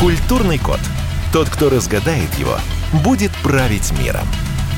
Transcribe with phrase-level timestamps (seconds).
[0.00, 0.78] Культурный код.
[1.32, 2.56] Тот, кто разгадает его,
[3.02, 4.28] будет править миром.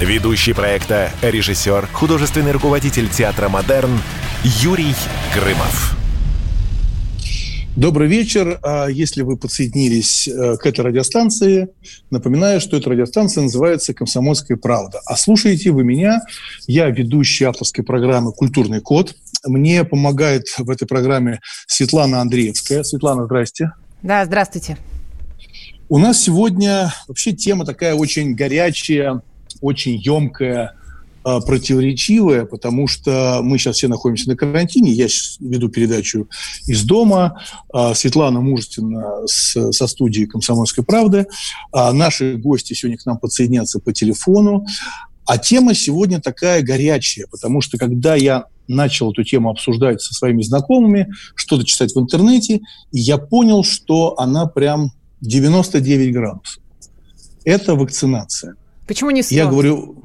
[0.00, 4.00] Ведущий проекта, режиссер, художественный руководитель театра «Модерн»
[4.42, 4.94] Юрий
[5.34, 5.94] Грымов.
[7.76, 8.58] Добрый вечер.
[8.62, 11.68] А если вы подсоединились э, к этой радиостанции,
[12.10, 15.02] напоминаю, что эта радиостанция называется «Комсомольская правда».
[15.04, 16.22] А слушаете вы меня.
[16.66, 19.14] Я ведущий авторской программы «Культурный код».
[19.44, 22.84] Мне помогает в этой программе Светлана Андреевская.
[22.84, 23.72] Светлана, здрасте.
[24.02, 24.78] Да, здравствуйте.
[25.92, 29.22] У нас сегодня вообще тема такая очень горячая,
[29.60, 30.76] очень емкая,
[31.24, 34.92] а, противоречивая, потому что мы сейчас все находимся на карантине.
[34.92, 36.28] Я сейчас веду передачу
[36.68, 37.42] из дома.
[37.72, 41.26] А, Светлана мужественно со студии «Комсомольской правды».
[41.72, 44.64] А наши гости сегодня к нам подсоединятся по телефону.
[45.26, 50.42] А тема сегодня такая горячая, потому что когда я начал эту тему обсуждать со своими
[50.42, 52.60] знакомыми, что-то читать в интернете,
[52.92, 56.62] я понял, что она прям 99 градусов.
[57.44, 58.54] Это вакцинация.
[58.86, 59.34] Почему не 100?
[59.34, 60.02] Я говорю,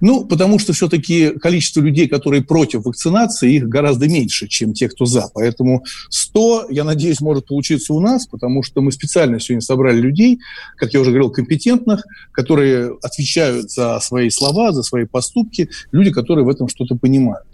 [0.00, 5.04] ну, потому что все-таки количество людей, которые против вакцинации, их гораздо меньше, чем те, кто
[5.06, 5.28] за.
[5.34, 10.38] Поэтому 100, я надеюсь, может получиться у нас, потому что мы специально сегодня собрали людей,
[10.76, 16.44] как я уже говорил, компетентных, которые отвечают за свои слова, за свои поступки, люди, которые
[16.44, 17.46] в этом что-то понимают.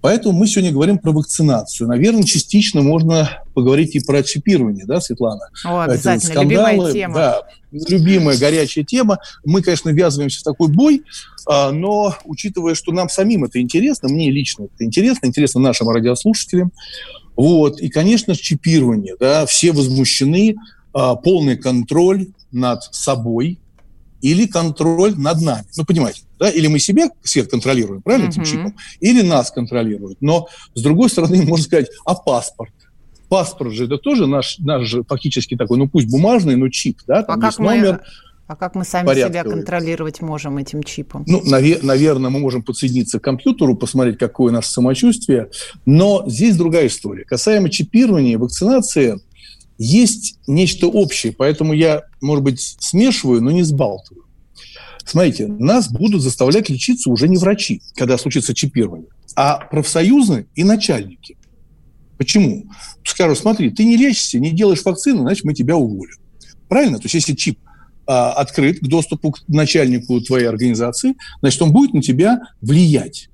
[0.00, 1.86] Поэтому мы сегодня говорим про вакцинацию.
[1.86, 5.48] Наверное, частично можно поговорить и про чипирование, да, Светлана?
[5.64, 7.14] О, обязательно, скандалы, любимая тема.
[7.14, 9.18] Да, любимая горячая тема.
[9.44, 11.02] Мы, конечно, ввязываемся в такой бой,
[11.46, 16.72] а, но учитывая, что нам самим это интересно, мне лично это интересно, интересно нашим радиослушателям,
[17.36, 20.56] вот, и, конечно, чипирование, да, все возмущены,
[20.92, 23.58] а, полный контроль над собой
[24.22, 25.66] или контроль над нами.
[25.76, 26.48] Ну, понимаете, да?
[26.50, 28.32] Или мы себе свет контролируем, правильно, uh-huh.
[28.32, 30.18] этим чипом, или нас контролируют.
[30.20, 32.72] Но, с другой стороны, можно сказать, а паспорт?
[33.28, 37.22] Паспорт же это тоже наш, наш же фактически такой, ну пусть бумажный, но чип, да,
[37.22, 37.92] там а есть номер.
[37.92, 38.00] Мы...
[38.48, 41.22] А как мы сами себя контролировать можем этим чипом?
[41.28, 45.50] Ну, наве- наверное, мы можем подсоединиться к компьютеру, посмотреть, какое наше самочувствие.
[45.86, 47.24] Но здесь другая история.
[47.24, 49.20] Касаемо чипирования, вакцинации,
[49.80, 51.32] есть нечто общее.
[51.32, 54.26] Поэтому я, может быть, смешиваю, но не сбалтываю.
[55.06, 61.38] Смотрите, нас будут заставлять лечиться уже не врачи, когда случится чипирование, а профсоюзы и начальники.
[62.18, 62.66] Почему?
[63.02, 66.16] Скажут, смотри, ты не лечишься, не делаешь вакцину, значит, мы тебя уволим.
[66.68, 66.98] Правильно?
[66.98, 67.58] То есть, если чип
[68.06, 73.29] а, открыт к доступу к начальнику твоей организации, значит, он будет на тебя влиять.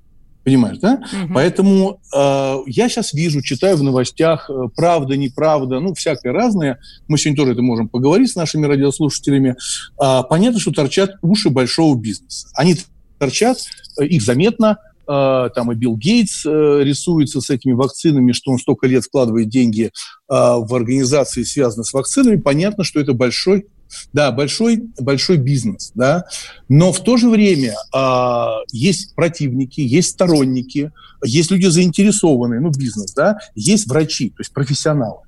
[0.47, 1.01] Понимаешь, да?
[1.11, 1.33] Угу.
[1.33, 6.79] Поэтому э, я сейчас вижу, читаю в новостях, э, правда, неправда, ну, всякое разное.
[7.09, 9.57] Мы сегодня тоже это можем поговорить с нашими радиослушателями.
[10.01, 12.47] Э, понятно, что торчат уши большого бизнеса.
[12.53, 12.77] Они
[13.19, 13.57] торчат,
[13.99, 14.77] э, их заметно,
[15.09, 19.47] Uh, там и Билл Гейтс uh, рисуется с этими вакцинами, что он столько лет вкладывает
[19.47, 19.91] деньги
[20.29, 23.67] uh, в организации, связанные с вакцинами, понятно, что это большой
[24.13, 26.25] да, большой, большой бизнес, да,
[26.69, 30.91] но в то же время а, есть противники, есть сторонники,
[31.23, 35.19] есть люди заинтересованные, ну, бизнес, да, есть врачи, то есть профессионалы.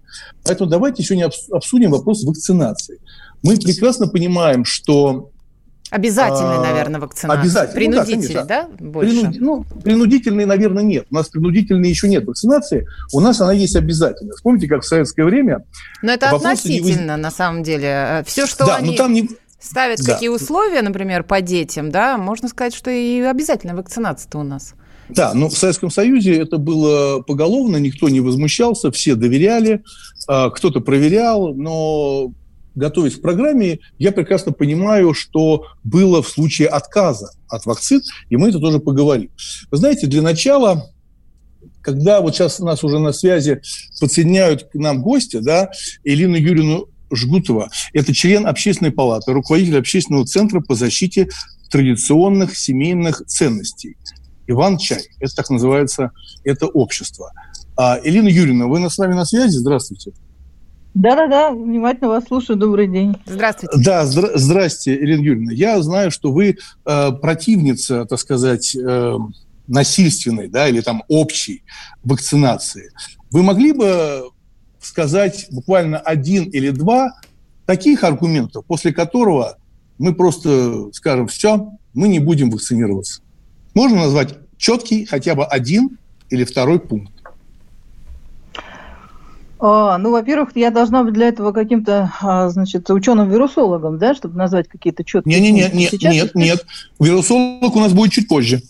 [0.44, 3.00] Поэтому давайте сегодня обсудим вопрос вакцинации.
[3.44, 5.32] Мы прекрасно понимаем, что
[5.90, 7.42] Обязательный, а, наверное, вакцинация.
[7.42, 7.76] Обязательно.
[7.76, 9.20] Принудительный, ну, да, да, больше?
[9.20, 9.40] Принуди...
[9.40, 11.08] Ну, принудительный, наверное, нет.
[11.10, 12.88] У нас принудительной еще нет вакцинации.
[13.12, 14.34] У нас она есть обязательно.
[14.34, 15.66] Вспомните, как в советское время...
[16.02, 17.22] Но это относительно, не...
[17.22, 18.24] на самом деле.
[18.28, 18.96] Все, что да, они...
[18.96, 19.30] там не...
[19.60, 20.14] Ставят да.
[20.14, 24.74] какие условия, например, по детям, да, можно сказать, что и обязательно вакцинация-то у нас.
[25.10, 29.84] Да, но в Советском Союзе это было поголовно, никто не возмущался, все доверяли,
[30.28, 32.32] а, кто-то проверял, но
[32.76, 38.50] готовясь к программе, я прекрасно понимаю, что было в случае отказа от вакцин, и мы
[38.50, 39.32] это тоже поговорим.
[39.72, 40.92] Вы знаете, для начала
[41.82, 43.62] когда вот сейчас нас уже на связи
[44.00, 45.72] подсоединяют к нам гости, да,
[46.04, 51.30] Элину Юрину Жгутова, это член общественной палаты, руководитель общественного центра по защите
[51.72, 53.98] традиционных семейных ценностей.
[54.48, 56.12] Иван Чай, это так называется,
[56.44, 57.32] это общество.
[57.78, 59.58] А, Элина Юрьевна, вы с нами на связи?
[59.58, 60.12] Здравствуйте.
[60.94, 62.58] Да-да-да, внимательно вас слушаю.
[62.58, 63.16] Добрый день.
[63.26, 63.78] Здравствуйте.
[63.78, 65.54] Да, здра- здрасте, Ирина Юрьевна.
[65.54, 69.18] Я знаю, что вы э, противница, так сказать, э,
[69.68, 71.64] насильственной, да, или там общей
[72.04, 72.92] вакцинации.
[73.32, 74.30] Вы могли бы
[74.82, 77.14] сказать буквально один или два
[77.66, 79.58] таких аргументов, после которого
[80.00, 83.22] мы просто скажем, все, мы не будем вакцинироваться.
[83.76, 85.98] Можно назвать четкий хотя бы один
[86.30, 87.14] или второй пункт?
[89.60, 94.70] А, ну, во-первых, я должна быть для этого каким-то, а, значит, ученым-вирусологом, да, чтобы назвать
[94.70, 95.40] какие-то четкие...
[95.40, 96.66] Нет, нет, нет, нет, нет, нет.
[97.00, 98.62] Вирусолог у нас будет чуть позже.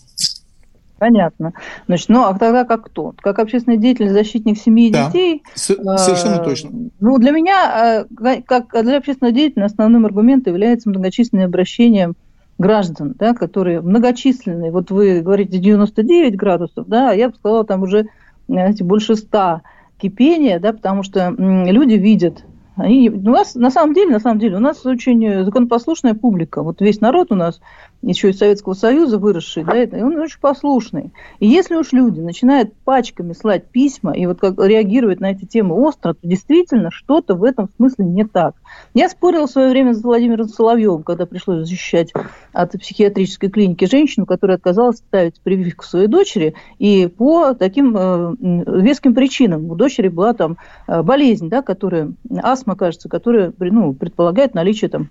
[0.98, 1.54] Понятно.
[1.86, 3.14] Значит, ну а тогда как кто?
[3.22, 5.42] Как общественный деятель, защитник семьи и да, детей?
[5.54, 6.70] совершенно э, точно.
[7.00, 12.12] Ну, для меня, э, как для общественного деятеля, основным аргументом является многочисленное обращение
[12.58, 14.72] граждан, да, которые многочисленные.
[14.72, 18.08] Вот вы говорите 99 градусов, да, а я бы сказала, там уже
[18.46, 19.62] знаете, больше 100
[20.00, 22.44] кипения, да, потому что люди видят
[22.76, 26.62] они, у нас, на самом деле, на самом деле, у нас очень законопослушная публика.
[26.62, 27.60] Вот весь народ у нас
[28.02, 31.12] еще из Советского Союза выросший, да, и он очень послушный.
[31.38, 35.74] И если уж люди начинают пачками слать письма и вот как реагировать на эти темы
[35.74, 38.54] остро, то действительно что-то в этом смысле не так.
[38.94, 42.12] Я спорила в свое время с Владимиром Соловьевым, когда пришлось защищать
[42.52, 49.14] от психиатрической клиники женщину, которая отказалась ставить прививку своей дочери, и по таким э, веским
[49.14, 49.70] причинам.
[49.70, 50.56] У дочери была там
[50.86, 52.12] э, болезнь, да, которая,
[52.42, 55.10] астма, кажется, которая ну, предполагает наличие там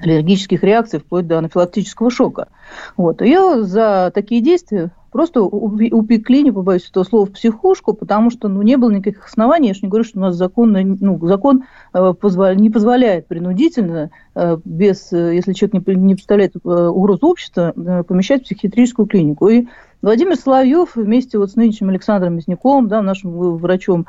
[0.00, 2.48] аллергических реакций вплоть до анафилактического шока.
[2.96, 3.22] Вот.
[3.22, 8.62] Ее за такие действия просто упекли, не побоюсь этого слова, в психушку, потому что ну,
[8.62, 9.68] не было никаких оснований.
[9.68, 11.64] Я же не говорю, что у нас закон, ну, закон
[11.94, 12.14] э,
[12.56, 18.42] не позволяет принудительно, э, без, э, если человек не, представляет э, угрозу общества, э, помещать
[18.42, 19.48] в психиатрическую клинику.
[19.48, 19.66] И
[20.00, 24.06] Владимир Соловьев вместе вот с нынешним Александром Мясниковым, да, нашим врачом,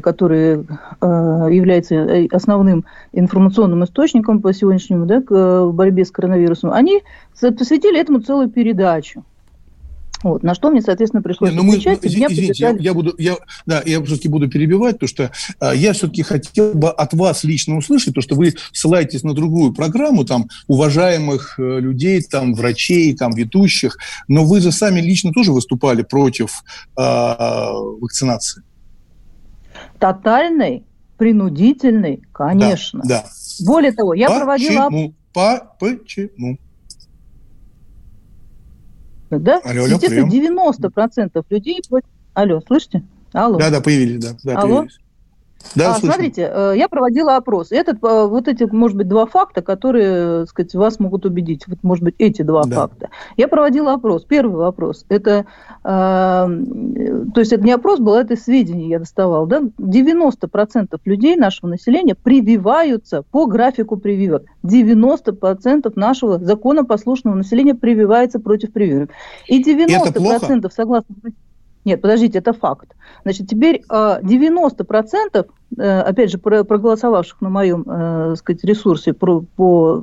[0.00, 0.64] который э,
[1.50, 7.02] является э, основным информационным источником по сегодняшнему да, к э, борьбе с коронавирусом, они
[7.40, 9.24] посвятили этому целую передачу.
[10.26, 13.80] Вот, на что мне, соответственно, пришлось Не, ну мы, извините, я, я буду, я, да,
[13.86, 15.30] я все-таки буду перебивать, потому что
[15.60, 19.72] а, я все-таки хотел бы от вас лично услышать, то, что вы ссылаетесь на другую
[19.72, 25.52] программу, там, уважаемых э, людей, там, врачей, там, ведущих, но вы же сами лично тоже
[25.52, 26.50] выступали против
[26.98, 28.64] э, вакцинации.
[30.00, 30.82] Тотальной,
[31.18, 33.00] принудительной, конечно.
[33.04, 33.64] Да, да.
[33.64, 34.40] Более того, я Почему?
[34.40, 35.12] проводила...
[35.32, 36.58] По почему?
[39.30, 39.60] Да?
[39.64, 40.28] Алло, алло, прием.
[40.28, 41.82] 90% людей...
[42.34, 43.02] Алло, слышите?
[43.32, 43.58] Алло.
[43.58, 44.36] Да, да, появились, да.
[44.44, 44.76] да Алло.
[44.76, 44.98] Появились.
[45.74, 47.72] Да, а, смотрите, э, я проводила опрос.
[47.72, 51.66] Этот, э, вот эти, может быть, два факта, которые, так сказать, вас могут убедить.
[51.66, 52.76] Вот, может быть, эти два да.
[52.76, 53.10] факта.
[53.36, 54.24] Я проводила опрос.
[54.24, 55.04] Первый вопрос.
[55.08, 55.46] Это,
[55.84, 59.46] э, то есть, это не опрос был, это сведения я доставал.
[59.46, 59.62] Да?
[59.78, 64.44] 90% людей нашего населения прививаются по графику прививок.
[64.62, 69.10] 90% нашего законопослушного населения прививается против прививок.
[69.46, 71.14] И 90% согласно...
[71.86, 72.96] Нет, подождите, это факт.
[73.22, 75.46] Значит, теперь 90%,
[75.78, 80.02] э, э, опять же, проголосовавших на моем э, сказать, ресурсе про, по,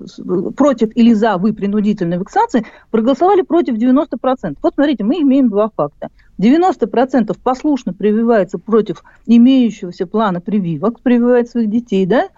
[0.55, 4.55] против или за вы принудительной вакцинации, проголосовали против 90%.
[4.63, 6.07] Вот смотрите, мы имеем два факта.
[6.39, 12.29] 90% послушно прививается против имеющегося плана прививок, прививает своих детей, да,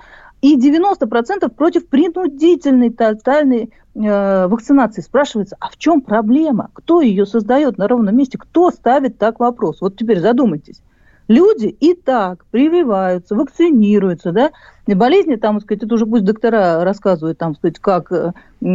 [0.42, 5.02] и 90% против принудительной тотальной э, вакцинации.
[5.02, 6.70] Спрашивается, а в чем проблема?
[6.74, 8.38] Кто ее создает на ровном месте?
[8.38, 9.82] Кто ставит так вопрос?
[9.82, 10.82] Вот теперь задумайтесь.
[11.28, 14.52] Люди и так прививаются, вакцинируются, да,
[14.86, 18.34] и болезни, там, сказать, это уже пусть доктора рассказывают, там, сказать, как э,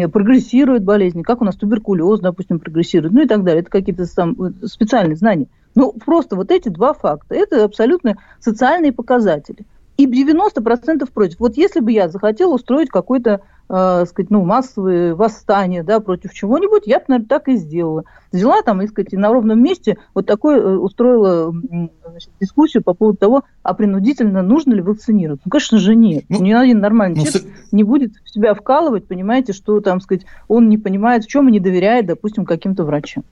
[0.08, 3.60] прогрессируют болезни, как у нас туберкулез, допустим, прогрессирует, ну и так далее.
[3.62, 5.46] Это какие-то там э, специальные знания.
[5.76, 9.64] Ну, просто вот эти два факта, это абсолютно социальные показатели
[10.00, 11.38] и 90% против.
[11.40, 16.86] Вот если бы я захотела устроить какое-то, э, сказать, ну, массовое восстание, да, против чего-нибудь,
[16.86, 18.04] я бы, наверное, так и сделала.
[18.32, 21.52] Взяла там, и, сказать, на ровном месте вот такое э, устроила
[22.08, 25.42] значит, дискуссию по поводу того, а принудительно нужно ли вакцинировать.
[25.44, 26.24] Ну, конечно же, нет.
[26.28, 27.72] Ну, Ни один нормальный ну, человек с...
[27.72, 31.52] не будет в себя вкалывать, понимаете, что там, сказать, он не понимает, в чем и
[31.52, 33.24] не доверяет, допустим, каким-то врачам.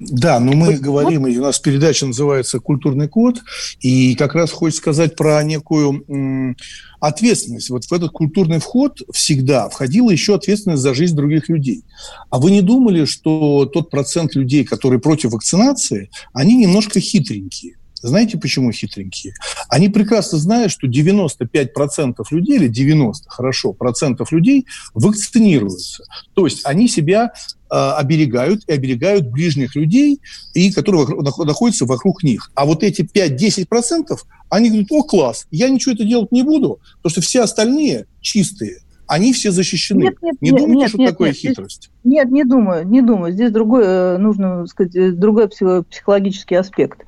[0.00, 3.42] Да, но мы говорим, и у нас передача называется «Культурный код»,
[3.80, 6.56] и как раз хочется сказать про некую
[7.00, 7.68] ответственность.
[7.68, 11.84] Вот в этот культурный вход всегда входила еще ответственность за жизнь других людей.
[12.30, 17.76] А вы не думали, что тот процент людей, которые против вакцинации, они немножко хитренькие?
[18.02, 19.34] Знаете, почему хитренькие?
[19.68, 26.04] Они прекрасно знают, что 95% людей, или 90, хорошо, процентов людей вакцинируются.
[26.34, 27.32] То есть они себя
[27.72, 30.20] Э, оберегают и оберегают ближних людей,
[30.54, 32.50] и которые находятся вокруг них.
[32.56, 37.12] А вот эти 5-10%, они говорят, о, класс, я ничего это делать не буду, потому
[37.12, 38.80] что все остальные чистые,
[39.10, 40.04] они все защищены.
[40.04, 41.90] Нет, нет, не нет, думаете, нет, что нет, такое нет, хитрость?
[42.04, 43.32] Нет, не думаю, не думаю.
[43.32, 47.04] Здесь другой, э, нужно сказать, э, другой психологический аспект.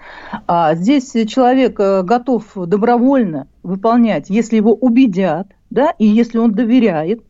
[0.49, 7.23] А здесь человек готов добровольно выполнять, если его убедят, да, и если он доверяет,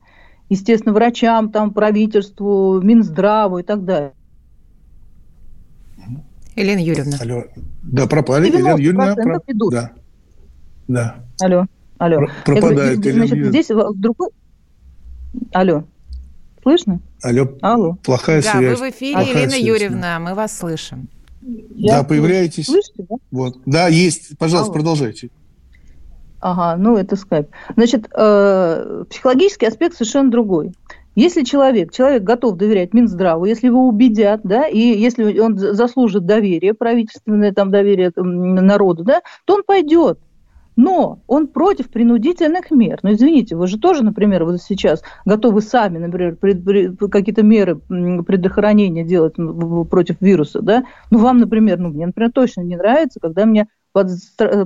[0.48, 4.12] естественно, врачам, там, правительству, Минздраву и так далее.
[6.56, 7.18] Елена Юрьевна.
[7.20, 7.44] Алло.
[7.82, 8.46] Да, пропали.
[8.46, 9.14] Елена Юрьевна.
[9.14, 9.40] Про...
[9.46, 9.72] Идут.
[9.72, 9.92] Да.
[10.88, 11.16] Да.
[11.40, 11.66] Алло.
[11.98, 12.26] Алло.
[12.46, 13.00] Пропадает.
[13.00, 14.30] говорю, значит, здесь в другой...
[15.52, 15.84] Алло.
[16.62, 17.00] Слышно?
[17.22, 17.48] Алло.
[17.60, 17.96] Алло.
[18.02, 18.78] Плохая да, связь.
[18.78, 21.08] Да, вы в эфире, Плохая Ирина связь, Юрьевна, мы вас слышим.
[21.40, 22.66] Я да, появляетесь.
[22.66, 23.16] Слышите, да?
[23.30, 23.58] Вот.
[23.66, 24.38] Да, есть.
[24.38, 24.74] Пожалуйста, Алло.
[24.74, 25.30] продолжайте.
[26.40, 27.48] Ага, ну это скайп.
[27.76, 30.72] Значит, э, психологический аспект совершенно другой.
[31.14, 36.74] Если человек, человек готов доверять Минздраву, если его убедят, да, и если он заслужит доверие,
[36.74, 40.18] правительственное там доверие там, народу, да, то он пойдет.
[40.76, 42.98] Но он против принудительных мер.
[43.02, 46.36] Ну, извините, вы же тоже, например, вот сейчас готовы сами, например,
[47.10, 49.34] какие-то меры предохранения делать
[49.90, 50.84] против вируса, да?
[51.10, 54.08] Ну, вам, например, ну, мне, например, точно не нравится, когда мне под,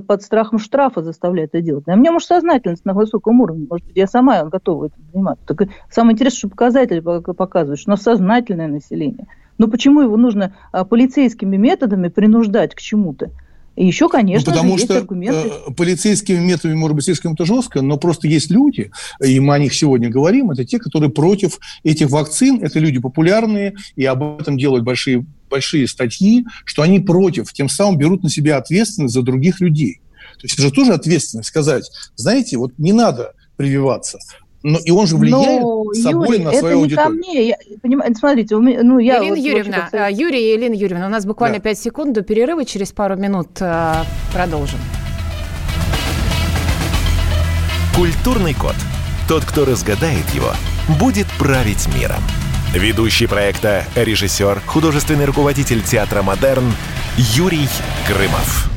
[0.07, 1.83] под страхом штрафа заставляют это делать.
[1.87, 3.67] А у меня, может, сознательность на высоком уровне.
[3.69, 5.45] Может быть, я сама готова этим заниматься.
[5.45, 9.27] Так самое интересное, что показатели показывают, что у нас сознательное население.
[9.57, 13.31] Но почему его нужно а, полицейскими методами принуждать к чему-то?
[13.77, 15.51] И еще, конечно, ну, потому же, что аргументы.
[15.67, 18.89] Э, полицейскими методами, может быть, слишком это жестко, но просто есть люди,
[19.23, 23.75] и мы о них сегодня говорим, это те, которые против этих вакцин, это люди популярные,
[23.95, 28.57] и об этом делают большие, большие статьи, что они против, тем самым берут на себя
[28.57, 30.01] ответственность за других людей.
[30.39, 34.17] То есть это же тоже ответственность сказать, знаете, вот не надо прививаться,
[34.63, 37.15] но и он же влияет Но, собой Юрий, на свою это аудиторию.
[37.15, 37.47] Не ко мне.
[37.47, 40.11] Я, понимаю, смотрите, у меня, ну, я Ирина вот, Юрьевна, вообще, как...
[40.11, 41.63] Юрий и Елена Юрьевна, у нас буквально да.
[41.63, 43.93] 5 секунд до перерыва, через пару минут э,
[44.33, 44.79] продолжим.
[47.95, 48.75] Культурный код.
[49.27, 50.51] Тот, кто разгадает его,
[50.99, 52.21] будет править миром.
[52.73, 56.71] Ведущий проекта, режиссер, художественный руководитель театра «Модерн»
[57.17, 57.67] Юрий
[58.07, 58.76] Грымов.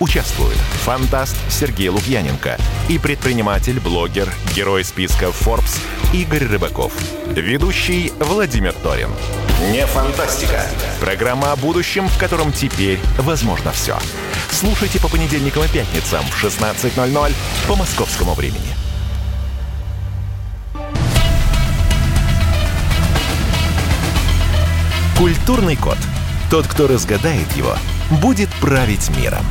[0.00, 2.58] Участвуют фантаст Сергей Лукьяненко
[2.88, 5.78] и предприниматель, блогер, герой списка Forbes
[6.12, 6.92] Игорь Рыбаков.
[7.28, 9.10] Ведущий Владимир Торин.
[9.70, 10.66] Не фантастика.
[11.00, 13.96] Программа о будущем, в котором теперь возможно все.
[14.50, 17.32] Слушайте по понедельникам и пятницам в 16.00
[17.68, 18.74] по московскому времени.
[25.16, 25.98] Культурный код.
[26.50, 27.76] Тот, кто разгадает его,
[28.10, 29.44] будет править миром.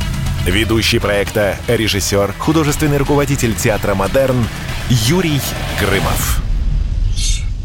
[0.46, 4.36] Ведущий проекта, режиссер, художественный руководитель театра «Модерн»
[4.90, 5.40] Юрий
[5.80, 6.42] Грымов.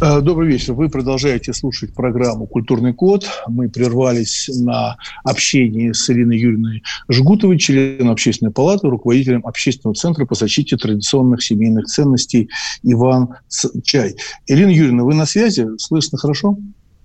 [0.02, 0.72] Э, добрый вечер.
[0.72, 3.30] Вы продолжаете слушать программу «Культурный код».
[3.50, 4.96] Мы прервались на
[5.26, 11.88] общении с Ириной Юрьевной Жгутовой, членом общественной палаты, руководителем общественного центра по защите традиционных семейных
[11.88, 12.50] ценностей
[12.84, 13.36] «Иван
[13.84, 14.16] Чай».
[14.48, 15.68] Ирина Юрьевна, вы на связи?
[15.80, 16.58] Слышно хорошо?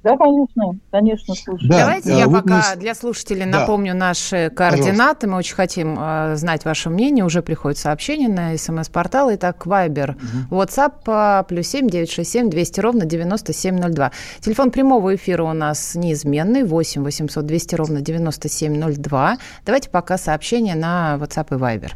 [0.05, 1.71] Да, конечно, конечно, слушаю.
[1.71, 2.81] Да, Давайте я вот пока мы...
[2.81, 3.61] для слушателей да.
[3.61, 4.93] напомню наши координаты.
[4.93, 5.29] Пожалуйста.
[5.29, 7.25] Мы очень хотим э, знать ваше мнение.
[7.25, 9.35] Уже приходит сообщение на смс-портал.
[9.35, 10.15] Итак, Viber,
[10.51, 10.61] угу.
[10.61, 14.13] WhatsApp плюс семь девять шесть семь двести ровно девяносто семь ноль два.
[14.41, 19.39] Телефон прямого эфира у нас неизменный восемь восемьсот двести ровно девяносто семь ноль два.
[19.65, 21.93] Давайте пока сообщение на WhatsApp и Viber.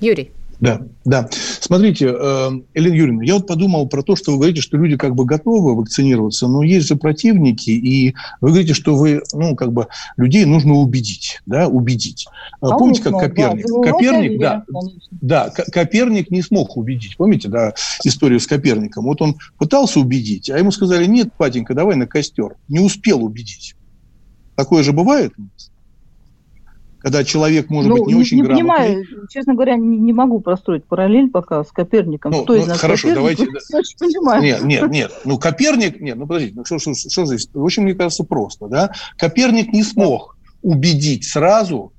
[0.00, 0.30] Юрий.
[0.62, 1.28] Да, да.
[1.60, 5.16] Смотрите, э, Елена Юрьевна, я вот подумал про то, что вы говорите, что люди как
[5.16, 9.88] бы готовы вакцинироваться, но есть же противники, и вы говорите, что вы, ну, как бы
[10.16, 12.28] людей нужно убедить, да, убедить.
[12.60, 13.66] А помните, как Коперник?
[13.66, 14.64] Да, Коперник, да,
[15.10, 17.16] да, Коперник не смог убедить.
[17.16, 19.06] Помните, да, историю с Коперником?
[19.06, 22.54] Вот он пытался убедить, а ему сказали, нет, патенька, давай на костер.
[22.68, 23.74] Не успел убедить.
[24.54, 25.71] Такое же бывает у нас?
[27.02, 28.76] Когда человек может ну, быть не, не очень не грамотный.
[28.76, 32.32] понимаю, честно говоря, не, не могу простроить параллель пока с Коперником.
[32.32, 33.38] Ну, Кто ну, из нас хорошо, Коперник?
[33.38, 33.42] давайте.
[33.76, 34.42] Очень понимаю.
[34.42, 35.12] Нет, нет, нет.
[35.24, 37.48] Ну, Коперник, нет, ну подождите, ну, что, что, что здесь?
[37.52, 38.92] В общем, мне кажется, просто, да.
[39.16, 41.92] Коперник не смог убедить сразу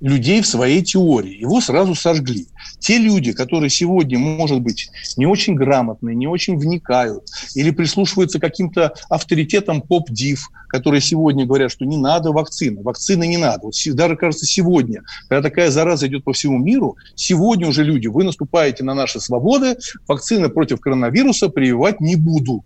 [0.00, 1.40] людей в своей теории.
[1.40, 2.46] Его сразу сожгли.
[2.78, 8.42] Те люди, которые сегодня, может быть, не очень грамотные, не очень вникают или прислушиваются к
[8.42, 13.66] каким-то авторитетам поп-див, которые сегодня говорят, что не надо вакцины, вакцины не надо.
[13.66, 18.24] Вот даже, кажется, сегодня, когда такая зараза идет по всему миру, сегодня уже люди, вы
[18.24, 19.76] наступаете на наши свободы,
[20.08, 22.64] вакцины против коронавируса прививать не буду.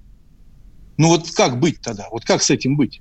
[0.96, 2.06] Ну вот как быть тогда?
[2.12, 3.00] Вот как с этим быть?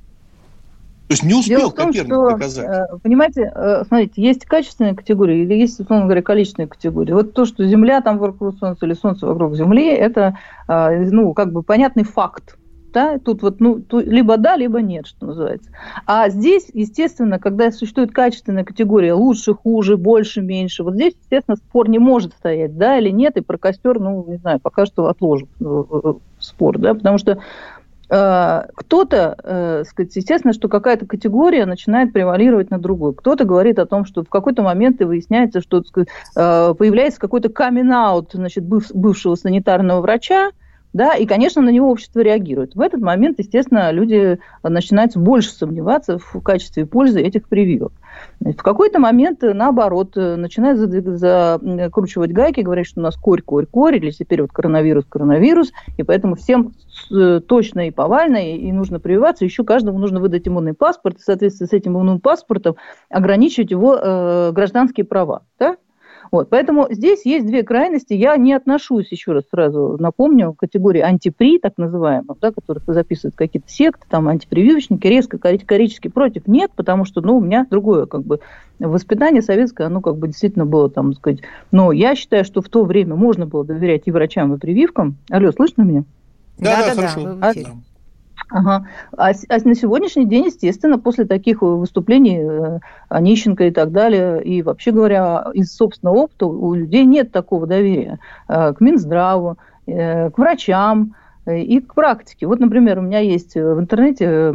[1.08, 2.66] То есть не успел Дело том, Коперник что, доказать.
[2.66, 7.12] Э, понимаете, э, смотрите, есть качественные категории или есть, условно говоря, количественные категории.
[7.12, 11.52] Вот то, что Земля там вокруг Солнца или Солнце вокруг Земли, это, э, ну, как
[11.52, 12.58] бы понятный факт.
[12.94, 13.18] Да?
[13.18, 15.72] Тут вот, ну, тут либо да, либо нет, что называется.
[16.06, 21.90] А здесь, естественно, когда существует качественная категория лучше, хуже, больше, меньше, вот здесь, естественно, спор
[21.90, 25.50] не может стоять, да или нет, и про костер, ну, не знаю, пока что отложим
[26.40, 32.78] спор, да, потому что Э, кто-то, э, сказать, естественно, что какая-то категория начинает превалировать на
[32.78, 33.14] другую.
[33.14, 38.32] Кто-то говорит о том, что в какой-то момент и выясняется, что э, появляется какой-то камин-аут
[38.34, 40.52] значит, бывшего санитарного врача,
[40.94, 42.76] да, и, конечно, на него общество реагирует.
[42.76, 47.92] В этот момент, естественно, люди начинают больше сомневаться в качестве пользы этих прививок.
[48.40, 54.12] В какой-то момент, наоборот, начинают закручивать гайки, говорят, что у нас корь, корь, корь, или
[54.12, 56.74] теперь вот коронавирус, коронавирус, и поэтому всем
[57.10, 59.46] точно и повально, и нужно прививаться.
[59.46, 62.76] Еще каждому нужно выдать иммунный паспорт, и, соответственно, с этим иммунным паспортом
[63.10, 65.42] ограничивать его э, гражданские права.
[65.58, 65.78] Да?
[66.34, 68.16] Вот, поэтому здесь есть две крайности.
[68.16, 73.36] Я не отношусь, еще раз сразу напомню, к категории антипри, так называемых, да, которых записывают
[73.36, 76.48] какие-то секты, там, антипрививочники, резко категорически против.
[76.48, 78.40] Нет, потому что, ну, у меня другое, как бы,
[78.80, 82.84] воспитание советское, оно, как бы, действительно было, там, сказать, но я считаю, что в то
[82.84, 85.18] время можно было доверять и врачам, и прививкам.
[85.30, 86.04] Алло, слышно меня?
[86.58, 87.38] Да, да, да, да хорошо.
[87.42, 87.54] А,
[88.50, 88.88] Ага.
[89.18, 94.62] А, а на сегодняшний день, естественно, после таких выступлений э, Онищенко и так далее, и
[94.62, 100.38] вообще говоря, из собственного опыта у людей нет такого доверия э, к Минздраву, э, к
[100.38, 102.48] врачам, и к практике.
[102.48, 104.50] Вот, например, у меня есть в интернете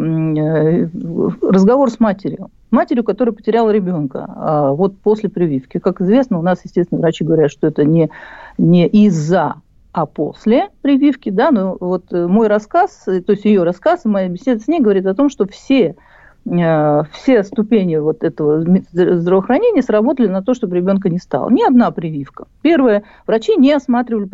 [1.42, 2.50] разговор с матерью.
[2.70, 5.78] Матерью, которая потеряла ребенка а вот после прививки.
[5.78, 8.08] Как известно, у нас, естественно, врачи говорят, что это не,
[8.56, 9.56] не из-за
[9.92, 14.28] а после прививки, да, ну вот э, мой рассказ, э, то есть ее рассказ, моя
[14.28, 15.96] беседа с ней говорит о том, что все
[16.44, 21.50] э, все ступени вот этого здравоохранения сработали на то, чтобы ребенка не стало.
[21.50, 22.46] Ни одна прививка.
[22.60, 24.26] Первое, врачи не осматривали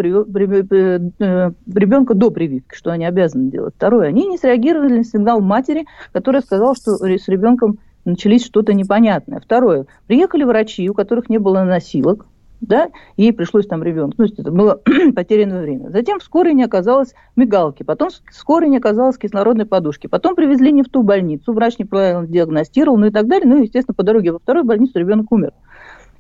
[1.79, 3.75] ребенка до прививки, что они обязаны делать.
[3.77, 9.41] Второе, они не среагировали на сигнал матери, которая сказала, что с ребенком начались что-то непонятное.
[9.41, 12.27] Второе, приехали врачи, у которых не было носилок,
[12.67, 14.81] да, ей пришлось там ребенок, ну, это было
[15.15, 15.91] потерянное время.
[15.91, 20.73] Затем в скорой не оказалось мигалки, потом в скорой не оказалось кислородной подушки, потом привезли
[20.73, 24.03] не в ту больницу, врач неправильно диагностировал, ну и так далее, ну и, естественно, по
[24.03, 25.53] дороге во вторую больницу ребенок умер.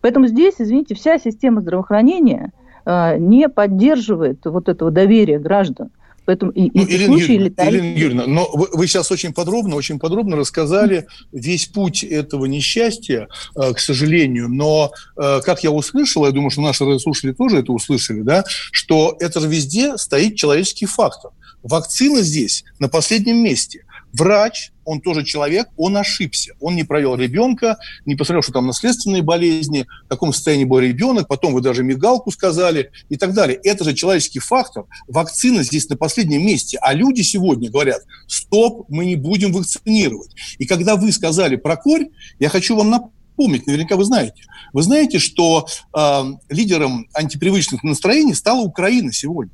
[0.01, 2.53] Поэтому здесь, извините, вся система здравоохранения
[2.85, 5.91] э, не поддерживает вот этого доверия граждан.
[6.25, 7.77] Поэтому и, ну, и Ирина, Юрьевна, летали...
[7.77, 13.29] Ирина Юрьевна, но вы, вы сейчас очень подробно, очень подробно рассказали весь путь этого несчастья,
[13.57, 14.49] э, к сожалению.
[14.49, 19.17] Но, э, как я услышал, я думаю, что наши слушатели тоже это услышали, да, что
[19.21, 21.31] это же везде стоит человеческий фактор.
[21.63, 23.85] Вакцина здесь на последнем месте.
[24.13, 26.55] Врач, он тоже человек, он ошибся.
[26.61, 31.29] Он не провел ребенка, не посмотрел, что там наследственные болезни, в каком состоянии был ребенок,
[31.29, 33.59] потом вы даже мигалку сказали и так далее.
[33.63, 34.85] Это же человеческий фактор.
[35.09, 36.79] Вакцина здесь на последнем месте.
[36.81, 40.31] А люди сегодня говорят, стоп, мы не будем вакцинировать.
[40.59, 44.43] И когда вы сказали про корь, я хочу вам напомнить, наверняка вы знаете.
[44.73, 45.67] Вы знаете, что
[45.97, 49.53] э, лидером антипривычных настроений стала Украина сегодня.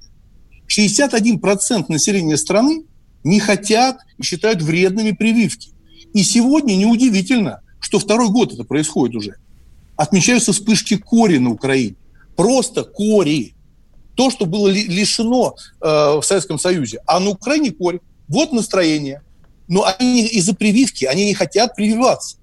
[0.69, 2.85] 61% населения страны
[3.25, 5.71] не хотят и считают вредными прививки.
[6.13, 9.37] И сегодня неудивительно, что второй год это происходит уже.
[9.97, 11.97] Отмечаются вспышки кори на Украине.
[12.37, 13.55] Просто кори.
[14.17, 17.01] То, что было лишено э, в Советском Союзе.
[17.07, 18.01] А на Украине кори.
[18.29, 19.23] Вот настроение.
[19.69, 22.39] Но они из-за прививки, они не хотят прививаться.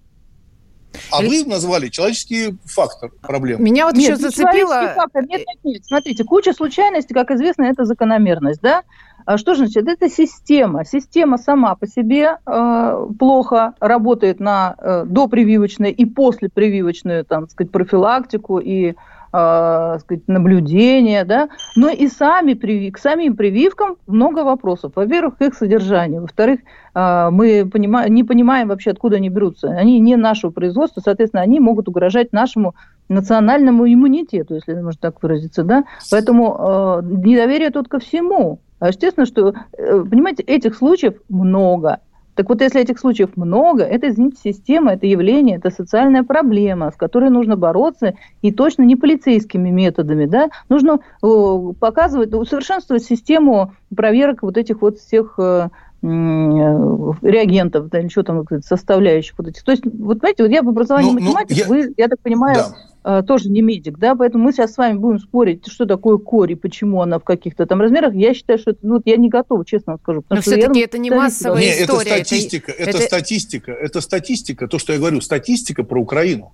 [1.12, 3.63] А вы назвали человеческий фактор проблемы.
[3.63, 4.94] Меня вот нет, еще зацепило...
[4.96, 5.26] Фактор.
[5.28, 5.86] Нет, нет, нет.
[5.86, 8.84] Смотрите, куча случайностей, как известно, это закономерность, да?
[9.28, 9.90] А что значит?
[9.90, 10.86] Это система.
[10.86, 18.60] Система сама по себе э, плохо работает на э, допрививочной и послепрививочную там, сказать, профилактику
[18.60, 18.96] и
[19.34, 22.90] э, сказать, наблюдение, да, но и сами приви...
[22.90, 24.94] к самим прививкам много вопросов.
[24.96, 26.22] Во-первых, их содержание.
[26.22, 26.62] Во-вторых,
[26.96, 28.08] э, мы понима...
[28.08, 29.68] не понимаем вообще, откуда они берутся.
[29.72, 32.76] Они не нашего производства, соответственно, они могут угрожать нашему
[33.10, 35.86] национальному иммунитету, если можно так выразиться, да.
[36.12, 38.60] Поэтому э, недоверие тут ко всему.
[38.80, 42.00] А естественно, что, э, понимаете, этих случаев много.
[42.36, 46.96] Так вот, если этих случаев много, это, извините, система, это явление, это социальная проблема, с
[46.96, 54.56] которой нужно бороться, и точно не полицейскими методами, да, нужно показывать, усовершенствовать систему проверок вот
[54.56, 55.70] этих вот всех э,
[56.04, 59.63] реагентов, да, или что там, составляющих вот этих.
[59.63, 61.86] То есть, вот знаете, вот я по образованию ну, математик, ну, я...
[61.88, 62.76] вы, я так понимаю, да.
[63.10, 66.56] Э, тоже не медик, да, поэтому мы сейчас с вами будем спорить, что такое кори,
[66.56, 68.13] почему она в каких-то там размерах.
[68.13, 70.26] Я считаю, что это, ну, я не готова, честно вам скажу.
[70.30, 72.12] Но все-таки это не массовая Нет, история.
[72.12, 76.54] это статистика, это, это статистика, это статистика, то, что я говорю, статистика про Украину.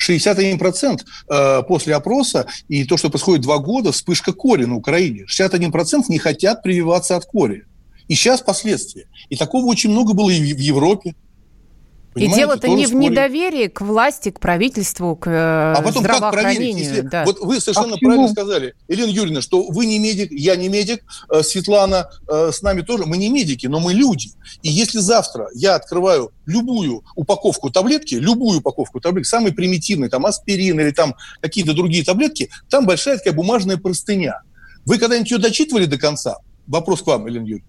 [0.00, 5.26] 61% э, после опроса и то, что происходит два года, вспышка кори на Украине.
[5.28, 7.64] 61% не хотят прививаться от кори.
[8.06, 9.08] И сейчас последствия.
[9.28, 11.16] И такого очень много было и в Европе.
[12.12, 12.34] Понимаете?
[12.34, 16.84] И дело-то не в недоверии к власти, к правительству, к а потом здравоохранению.
[16.84, 17.24] Как если, да.
[17.24, 21.04] Вот вы совершенно а правильно сказали, Елена Юрьевна, что вы не медик, я не медик,
[21.32, 23.06] э, Светлана э, с нами тоже.
[23.06, 24.30] Мы не медики, но мы люди.
[24.62, 30.80] И если завтра я открываю любую упаковку таблетки, любую упаковку таблетки, самый примитивный, там аспирин
[30.80, 34.42] или там какие-то другие таблетки, там большая такая бумажная простыня.
[34.84, 36.38] Вы когда-нибудь ее дочитывали до конца?
[36.66, 37.66] Вопрос к вам, Елена Юрьевна.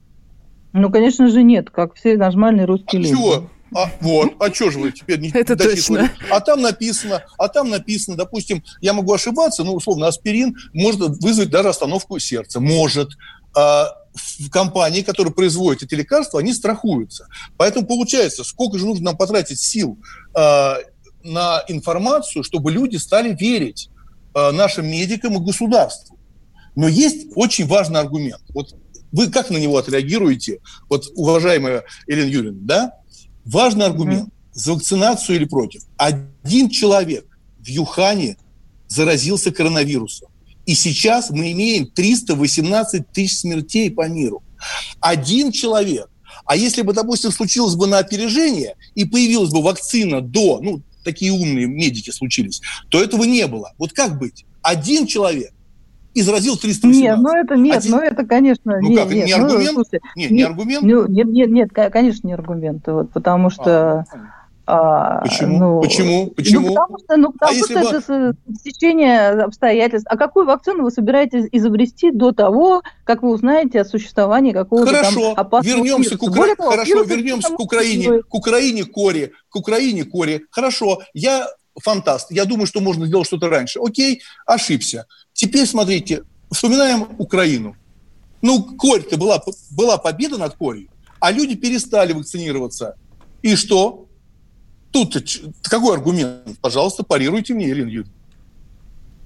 [0.73, 3.13] Ну, конечно же, нет, как все нормальные русские а люди.
[3.13, 3.49] Чего?
[3.73, 6.11] А, вот, а что же вы теперь не Это точно.
[6.29, 11.49] А там написано, а там написано, допустим, я могу ошибаться, ну, условно, аспирин может вызвать
[11.49, 12.59] даже остановку сердца.
[12.59, 13.11] Может.
[13.55, 17.27] А, в компании, которые производят эти лекарства, они страхуются.
[17.57, 19.97] Поэтому получается, сколько же нужно нам потратить сил
[20.33, 20.77] а,
[21.23, 23.89] на информацию, чтобы люди стали верить
[24.33, 26.17] а, нашим медикам и государству.
[26.75, 28.41] Но есть очень важный аргумент.
[28.49, 28.75] Вот
[29.11, 32.93] вы как на него отреагируете, вот, уважаемая Елена Юрьевна, да?
[33.45, 34.29] Важный аргумент.
[34.29, 34.31] Mm-hmm.
[34.53, 35.83] За вакцинацию или против.
[35.95, 37.25] Один человек
[37.59, 38.37] в Юхане
[38.87, 40.29] заразился коронавирусом.
[40.65, 44.43] И сейчас мы имеем 318 тысяч смертей по миру.
[44.99, 46.09] Один человек.
[46.45, 51.31] А если бы, допустим, случилось бы на опережение и появилась бы вакцина до, ну, такие
[51.31, 53.73] умные медики случились, то этого не было.
[53.77, 54.45] Вот как быть?
[54.61, 55.53] Один человек
[56.13, 57.01] и заразил 318.
[57.01, 57.91] Нет, ну это нет, Один...
[57.91, 59.71] ну это, конечно, ну нет, как, нет, не ну, аргумент?
[59.73, 60.83] Слушай, нет, не аргумент?
[60.83, 64.05] Ну, нет, нет, нет, конечно, не аргумент, вот, потому что...
[64.67, 65.59] А, Почему?
[65.59, 66.27] Ну, Почему?
[66.27, 66.67] Почему?
[66.67, 68.55] Ну, потому что, ну, потому а что это бы...
[68.55, 70.07] стечение обстоятельств.
[70.09, 75.33] А какую вакцину вы собираетесь изобрести до того, как вы узнаете о существовании какого-то Хорошо,
[75.33, 76.55] там опасного вернемся к Укра...
[76.55, 80.41] того, Хорошо, вернемся к Украине, к Украине, Коре, к Украине, Коре.
[80.51, 81.47] Хорошо, я
[81.79, 82.31] фантаст.
[82.31, 83.79] Я думаю, что можно сделать что-то раньше.
[83.79, 85.05] Окей, ошибся.
[85.41, 87.75] Теперь смотрите, вспоминаем Украину.
[88.43, 90.87] Ну, Корь-то была, была победа над Корью,
[91.19, 92.95] а люди перестали вакцинироваться.
[93.41, 94.05] И что?
[94.91, 95.17] Тут
[95.63, 96.59] какой аргумент?
[96.61, 98.11] Пожалуйста, парируйте мне, Ирина Юрьевна.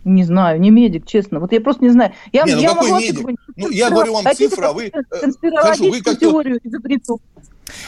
[0.06, 1.42] Не знаю, не медик, честно.
[1.42, 2.14] Вот я просто не знаю.
[2.32, 3.28] Я, не, ну я какой медик?
[3.58, 4.94] Ну, я говорю вам цифры, а вы...
[5.42, 6.42] Хорошо, вы как-то...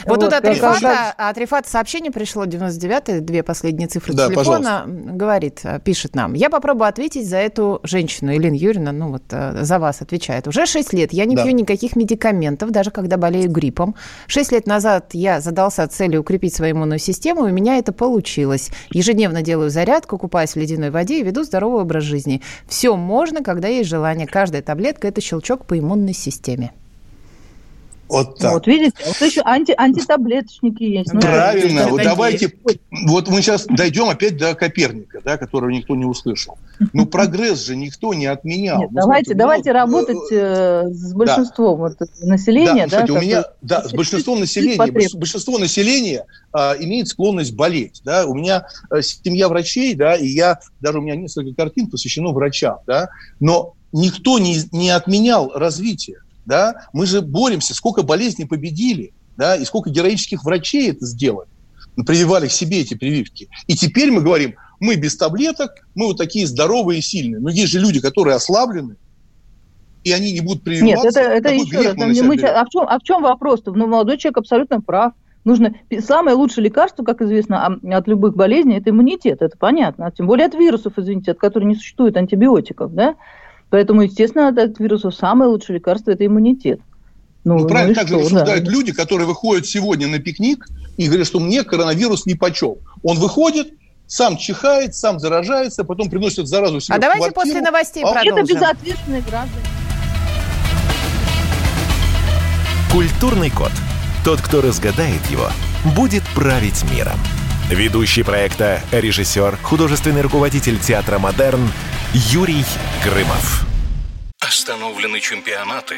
[0.06, 4.84] Вот, вот тут от Рифата, от Рифата сообщение пришло, 99 две последние цифры да, телефона.
[4.86, 5.14] Пожалуйста.
[5.14, 6.34] Говорит, э, пишет нам.
[6.34, 8.32] Я попробую ответить за эту женщину.
[8.32, 10.48] Елена Юрьевна, ну вот э, за вас отвечает.
[10.48, 11.44] Уже 6 лет я не да.
[11.44, 13.96] пью никаких медикаментов, даже когда болею гриппом.
[14.28, 18.70] 6 лет назад я задался целью укрепить свою иммунную систему, и у меня это получилось.
[18.92, 22.42] Ежедневно делаю зарядку, купаюсь в ледяной воде и веду здоровый образ жизни.
[22.68, 24.28] Все можно, когда есть желание.
[24.28, 26.72] Каждая таблетка– это щелчок по иммунной системе.
[28.10, 28.54] Вот так.
[28.54, 31.14] Вот видите, вот еще анти, антитаблеточники есть.
[31.14, 32.54] Ну, Правильно, вот давайте,
[33.06, 36.58] вот мы сейчас дойдем опять до Коперника, да, которого никто не услышал.
[36.80, 38.80] Но ну, прогресс же никто не отменял.
[38.80, 41.96] Нет, ну, давайте, смотрите, давайте вот, э, работать э, с большинством да.
[42.00, 42.88] вот, населения.
[42.88, 44.78] Да, кстати, да, у меня, да, с большинством населения,
[45.16, 50.60] большинство населения а, имеет склонность болеть, да, у меня а, семья врачей, да, и я,
[50.80, 56.88] даже у меня несколько картин посвящено врачам, да, но никто не, не отменял развитие да,
[56.94, 61.50] мы же боремся, сколько болезней победили, да, и сколько героических врачей это сделали,
[62.06, 63.50] прививали к себе эти прививки.
[63.68, 67.42] И теперь мы говорим, мы без таблеток, мы вот такие здоровые и сильные.
[67.42, 68.96] Но есть же люди, которые ослаблены,
[70.06, 71.06] и они не будут прививаться.
[71.06, 71.98] Нет, это, это еще раз.
[71.98, 73.74] Мы мы, а, в чем, а в чем вопрос-то?
[73.74, 75.14] Ну, молодой человек абсолютно прав.
[75.44, 80.12] Нужно самое лучшее лекарство, как известно, от любых болезней это иммунитет, это понятно.
[80.12, 83.16] Тем более от вирусов, извините, от которых не существует антибиотиков, да?
[83.70, 86.80] Поэтому, естественно, от вирусов самое лучшее лекарство– это иммунитет.
[87.44, 88.72] Ну, ну, правильно, ну так же рассуждают да.
[88.72, 92.76] люди, которые выходят сегодня на пикник и говорят, что мне коронавирус не почем.
[93.04, 93.74] Он выходит,
[94.06, 97.42] сам чихает, сам заражается, потом приносит заразу себе А давайте квартиру.
[97.46, 98.44] после новостей а продолжим.
[98.44, 99.64] Это безответственные граждане.
[102.92, 103.72] Культурный код.
[104.26, 105.48] Тот, кто разгадает его,
[105.96, 107.20] будет править миром.
[107.70, 111.70] Ведущий проекта, режиссер, художественный руководитель театра «Модерн»
[112.14, 112.64] Юрий
[113.04, 113.66] Грымов.
[114.40, 115.98] Остановлены чемпионаты.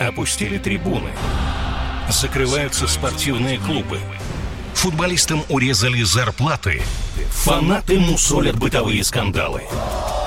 [0.00, 1.10] Опустили трибуны.
[2.08, 4.00] Закрываются спортивные клубы.
[4.72, 6.80] Футболистам урезали зарплаты.
[7.30, 9.64] Фанаты мусолят бытовые скандалы.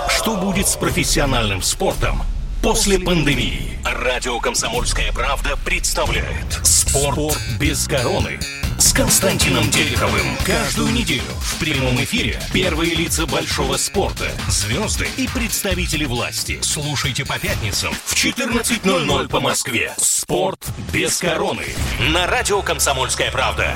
[0.07, 2.21] Что будет с профессиональным спортом
[2.61, 3.79] после пандемии?
[3.83, 8.37] Радио «Комсомольская правда» представляет «Спорт без короны»
[8.79, 10.37] с Константином Тереховым.
[10.45, 16.59] Каждую неделю в прямом эфире первые лица большого спорта, звезды и представители власти.
[16.61, 19.93] Слушайте по пятницам в 14.00 по Москве.
[19.97, 21.65] Спорт без короны.
[22.13, 23.75] На радио «Комсомольская правда».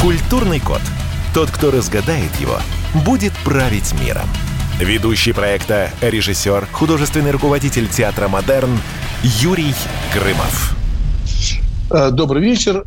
[0.00, 0.82] Культурный код.
[1.32, 2.58] Тот, кто разгадает его,
[3.04, 4.28] будет править миром.
[4.80, 8.80] Ведущий проекта, режиссер, художественный руководитель театра «Модерн»
[9.22, 9.74] Юрий
[10.14, 10.74] Грымов.
[11.90, 12.86] Э, добрый вечер.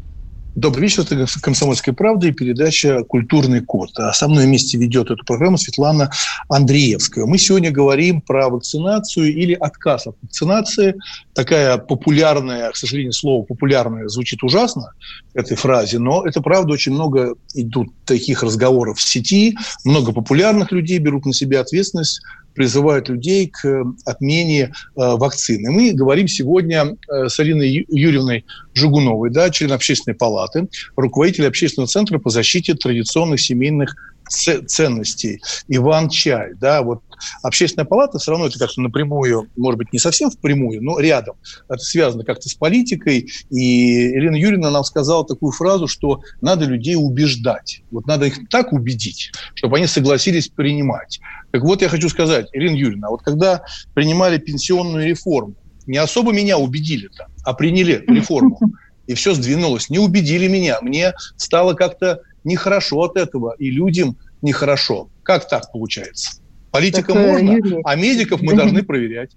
[0.56, 3.90] Добрый вечер, это «Комсомольская правда» и передача «Культурный код».
[3.98, 6.12] А со мной вместе ведет эту программу Светлана
[6.50, 7.26] Андреевская.
[7.26, 10.96] Мы сегодня говорим про вакцинацию или отказ от вакцинации.
[11.34, 14.94] Такая популярная, к сожалению, слово «популярное» звучит ужасно
[15.36, 21.00] этой фразе, но это правда очень много идут таких разговоров в сети, много популярных людей
[21.00, 22.22] берут на себя ответственность
[22.54, 25.72] призывают людей к э, отмене э, вакцины.
[25.72, 32.20] Мы говорим сегодня э, с Алиной Юрьевной Жигуновой, да, член общественной палаты, руководитель общественного центра
[32.20, 33.96] по защите традиционных семейных
[34.34, 35.42] ценностей.
[35.68, 37.02] Иван Чай, да, вот
[37.42, 41.36] общественная палата все равно это как-то напрямую, может быть, не совсем впрямую, но рядом.
[41.70, 43.32] Это связано как-то с политикой.
[43.50, 47.84] И Елена Юрьевна нам сказала такую фразу, что надо людей убеждать.
[47.92, 51.20] Вот надо их так убедить, чтобы они согласились принимать.
[51.52, 56.58] Так вот, я хочу сказать, Ирина Юрьевна, вот когда принимали пенсионную реформу, не особо меня
[56.58, 58.60] убедили там, а приняли реформу,
[59.06, 59.90] и все сдвинулось.
[59.90, 60.80] Не убедили меня.
[60.82, 65.10] Мне стало как-то нехорошо от этого, и людям нехорошо.
[65.24, 66.42] Как так получается?
[66.72, 69.32] Политика так, э, можно, Юрий, а медиков мы должны проверять.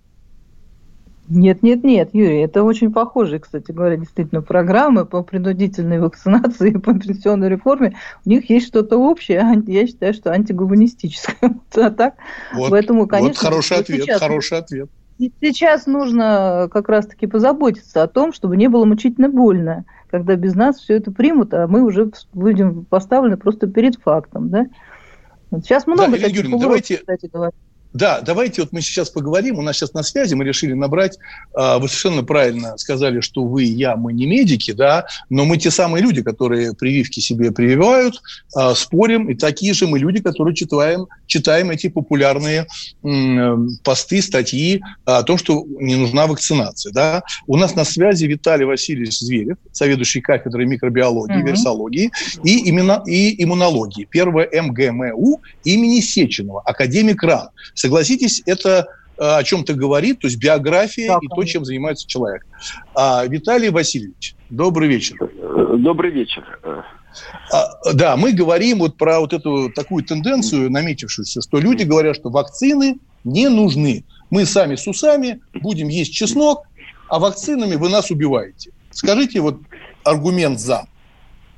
[1.28, 6.78] Нет, нет, нет, Юрий, это очень похожие, кстати говоря, действительно программы по принудительной вакцинации и
[6.78, 7.96] по пенсионной реформе.
[8.24, 11.56] У них есть что-то общее, а я считаю, что антиглобалистическое.
[11.76, 12.14] А так,
[12.54, 14.88] вот, поэтому, конечно, вот хороший ответ, сейчас, хороший ответ.
[15.40, 20.78] Сейчас нужно как раз-таки позаботиться о том, чтобы не было мучительно больно когда без нас
[20.78, 24.66] все это примут, а мы уже будем поставлены просто перед фактом, да?
[25.50, 27.52] Сейчас много да, таких Юрьевна, давайте, кстати говоря.
[27.96, 29.58] Да, давайте вот мы сейчас поговорим.
[29.58, 31.18] У нас сейчас на связи, мы решили набрать.
[31.54, 35.56] А, вы совершенно правильно сказали, что вы и я, мы не медики, да, но мы
[35.56, 38.20] те самые люди, которые прививки себе прививают,
[38.54, 42.66] а, спорим, и такие же мы люди, которые читаем, читаем эти популярные
[43.82, 46.92] посты, статьи о том, что не нужна вакцинация.
[46.92, 47.22] Да.
[47.46, 51.46] У нас на связи Виталий Васильевич Зверев, заведующий кафедрой микробиологии, mm-hmm.
[51.46, 52.10] вирусологии
[52.44, 54.06] и, именно, и иммунологии.
[54.10, 57.48] Первое МГМУ имени Сеченова, академик РАН
[57.86, 62.44] Согласитесь, это э, о чем-то говорит, то есть биография да, и то, чем занимается человек.
[62.96, 65.16] А, Виталий Васильевич, добрый вечер.
[65.78, 66.44] Добрый вечер.
[67.52, 72.28] А, да, мы говорим вот про вот эту такую тенденцию, наметившуюся, что люди говорят, что
[72.28, 74.04] вакцины не нужны.
[74.30, 76.64] Мы сами с усами будем есть чеснок,
[77.08, 78.72] а вакцинами вы нас убиваете.
[78.90, 79.60] Скажите вот
[80.02, 80.88] аргумент «за».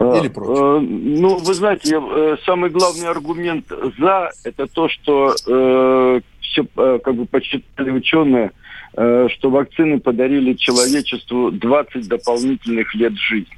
[0.01, 0.59] Или против?
[0.59, 3.67] Э, ну, вы знаете, э, самый главный аргумент
[3.99, 8.53] за это то, что э, все как бы подсчитали ученые,
[8.95, 13.55] что вакцины подарили человечеству 20 дополнительных лет жизни.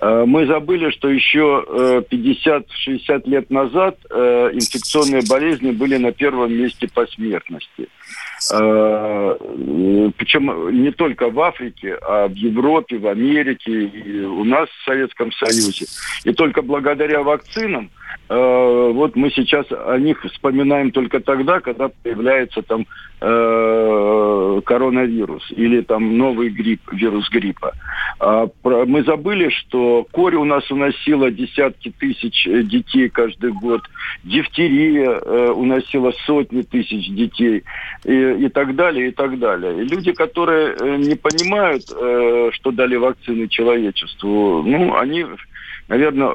[0.00, 1.64] Мы забыли, что еще
[2.10, 7.88] 50-60 лет назад инфекционные болезни были на первом месте по смертности.
[8.52, 9.36] Э,
[10.16, 15.32] Причем не только в Африке, а в Европе, в Америке, и у нас в Советском
[15.32, 15.86] Союзе.
[16.24, 17.90] И только благодаря вакцинам
[18.28, 22.86] э, вот мы сейчас о них вспоминаем только тогда, когда появляется там
[23.20, 27.74] э, коронавирус или там новый грипп, вирус гриппа.
[28.20, 33.82] А мы забыли, что корь у нас уносила десятки тысяч детей каждый год,
[34.24, 35.18] дифтерия
[35.50, 37.62] уносила сотни тысяч детей.
[38.04, 39.82] И и так далее, и так далее.
[39.82, 45.24] И люди, которые э, не понимают, э, что дали вакцины человечеству, ну, они
[45.88, 46.34] наверное,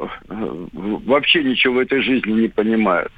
[1.05, 3.11] вообще ничего в этой жизни не понимают.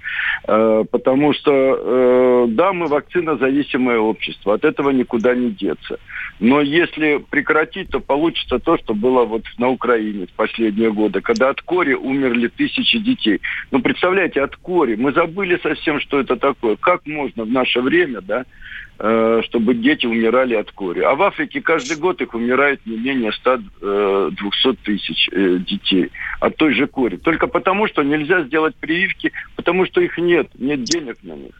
[0.47, 5.99] Э, потому что, да, мы вакцинозависимое общество, от этого никуда не деться.
[6.39, 11.49] Но если прекратить, то получится то, что было вот на Украине в последние годы, когда
[11.49, 13.39] от кори умерли тысячи детей.
[13.71, 14.95] Ну, представляете, от кори.
[14.95, 16.75] Мы забыли совсем, что это такое.
[16.75, 21.01] Как можно в наше время, да, Э, чтобы дети умирали от кори.
[21.01, 26.55] А в Африке каждый год их умирает не менее 100-200 э, тысяч э, детей от
[26.55, 27.17] той же кори.
[27.17, 31.51] Только потому, что нельзя сделать прививки, потому что их нет, нет денег на них.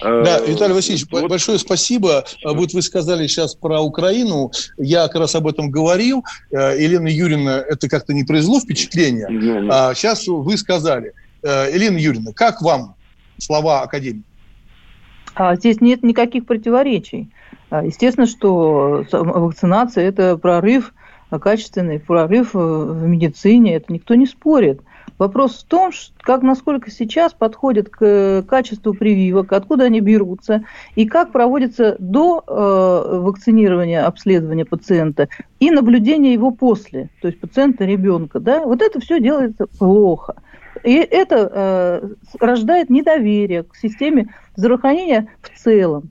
[0.00, 1.28] Да, Виталий Васильевич, вот.
[1.28, 2.24] большое спасибо.
[2.44, 4.52] Вот вы сказали сейчас про Украину.
[4.78, 6.24] Я как раз об этом говорил.
[6.50, 9.26] Елена Юрьевна, это как-то не произвело впечатления.
[9.70, 11.12] А сейчас вы сказали.
[11.42, 12.94] Елена Юрьевна, как вам
[13.38, 14.22] слова академии?
[15.42, 17.30] А здесь нет никаких противоречий.
[17.70, 20.92] А, естественно, что вакцинация– это прорыв,
[21.30, 24.82] качественный прорыв в медицине, это никто не спорит.
[25.16, 30.62] Вопрос в том, как, насколько сейчас подходят к качеству прививок, откуда они берутся,
[30.94, 37.86] и как проводится до э, вакцинирования, обследования пациента и наблюдение его после, то есть пациента,
[37.86, 38.40] ребенка.
[38.40, 38.62] Да?
[38.62, 40.34] Вот это все делается плохо.
[40.84, 46.10] И это э, рождает недоверие к системе здравоохранения в целом.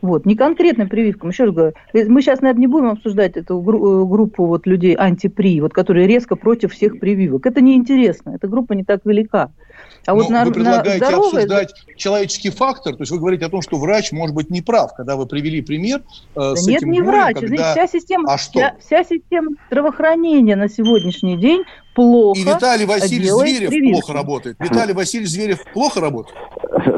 [0.00, 1.30] Вот, не конкретным прививкам.
[1.30, 5.72] Еще раз говорю, мы сейчас, наверное, не будем обсуждать эту группу вот людей антипри, вот,
[5.72, 7.46] которые резко против всех прививок.
[7.46, 9.50] Это неинтересно, эта группа не так велика.
[10.08, 13.60] А вот на, вы предлагаете на обсуждать человеческий фактор, то есть вы говорите о том,
[13.60, 16.02] что врач может быть неправ, когда вы привели пример э,
[16.34, 17.72] да с нет, этим не врач, когда...
[17.72, 18.52] вся система, а что?
[18.52, 21.62] Вся, вся система здравоохранения на сегодняшний день
[21.94, 22.40] плохо.
[22.40, 23.92] И Виталий Васильевич Зверев прививки.
[23.92, 24.56] плохо работает.
[24.58, 26.38] Виталий Васильевич Зверев плохо работает.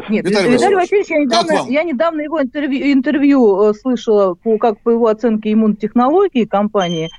[0.08, 4.80] Нет, Виталий, Виталий Васильевич, я недавно, я недавно его интервью, интервью э, слышала, по, как
[4.82, 7.10] по его оценке иммунотехнологии компании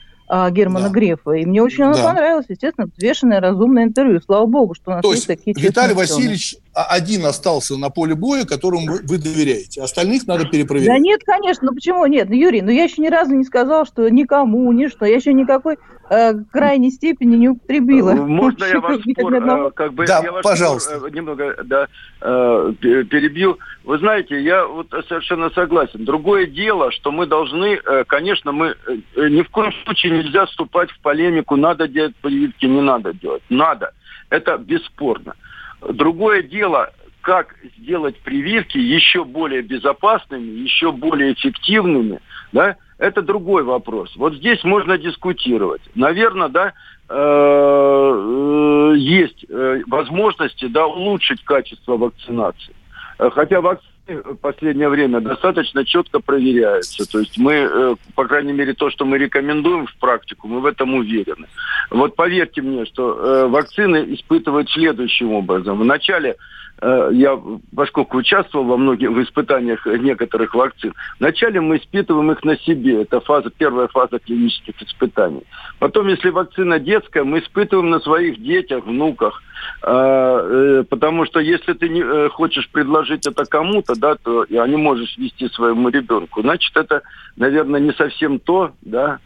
[0.51, 0.93] Германа да.
[0.93, 1.31] Грефа.
[1.31, 2.03] И мне очень оно да.
[2.03, 2.45] понравилось.
[2.47, 4.21] Естественно, взвешенное, разумное интервью.
[4.21, 8.15] Слава богу, что у нас То есть, есть такие Виталий Васильевич один остался на поле
[8.15, 9.81] боя, которому вы, доверяете.
[9.81, 10.87] Остальных надо перепроверять.
[10.87, 11.67] Да нет, конечно.
[11.67, 12.29] Ну почему нет?
[12.29, 15.05] Ну, Юрий, ну я еще ни разу не сказал, что никому, ни что.
[15.05, 15.77] Я еще никакой
[16.09, 18.13] э, крайней степени не употребила.
[18.13, 20.97] Можно я вас спор, э, как бы, да, я ваш пожалуйста.
[20.97, 21.87] Спор, э, немного да,
[22.21, 23.59] э, перебью.
[23.83, 26.05] Вы знаете, я вот совершенно согласен.
[26.05, 28.75] Другое дело, что мы должны, конечно, мы
[29.17, 33.43] ни в коем случае нельзя вступать в полемику, надо делать прививки, не надо делать.
[33.49, 33.91] Надо.
[34.29, 35.35] Это бесспорно.
[35.81, 36.91] Другое дело,
[37.21, 42.19] как сделать прививки еще более безопасными, еще более эффективными,
[42.51, 44.15] да, это другой вопрос.
[44.15, 45.81] Вот здесь можно дискутировать.
[45.95, 46.73] Наверное, да,
[47.09, 52.75] э, э, есть э, возможности да, улучшить качество вакцинации.
[53.17, 57.09] Хотя вакцины в последнее время достаточно четко проверяются.
[57.09, 60.93] То есть мы, по крайней мере, то, что мы рекомендуем в практику, мы в этом
[60.95, 61.47] уверены.
[61.89, 65.79] Вот поверьте мне, что вакцины испытывают следующим образом.
[65.79, 66.35] Вначале Э,
[66.81, 67.39] я,
[67.75, 73.03] поскольку участвовал во многих в испытаниях некоторых вакцин, вначале мы испытываем их на себе.
[73.03, 75.43] Это фаза, первая фаза клинических испытаний.
[75.79, 79.41] Потом, если вакцина детская, мы испытываем на своих детях, внуках.
[79.83, 84.77] Э, э, потому что если ты не хочешь предложить это кому-то, да, то а не
[84.77, 87.01] можешь вести своему ребенку, значит, это,
[87.35, 89.19] наверное, не совсем то, да,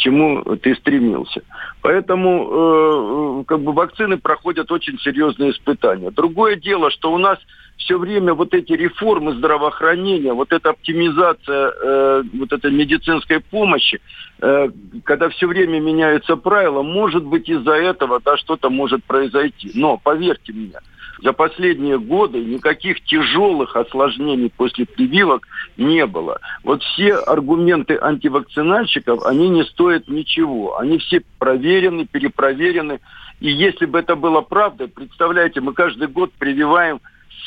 [0.00, 1.42] чему ты стремился.
[1.82, 6.10] Поэтому э, как бы вакцины проходят очень серьезные испытания.
[6.10, 7.38] Другое дело, что у нас
[7.76, 14.00] все время вот эти реформы здравоохранения, вот эта оптимизация э, вот этой медицинской помощи,
[14.40, 14.68] э,
[15.04, 19.70] когда все время меняются правила, может быть из-за этого да, что-то может произойти.
[19.74, 20.78] Но поверьте мне,
[21.22, 26.38] за последние годы никаких тяжелых осложнений после прививок не было.
[26.64, 30.78] Вот все аргументы антивакцинальщиков, они не стоят ничего.
[30.78, 33.00] Они все проверены, перепроверены.
[33.40, 37.00] И если бы это было правдой, представляете, мы каждый год прививаем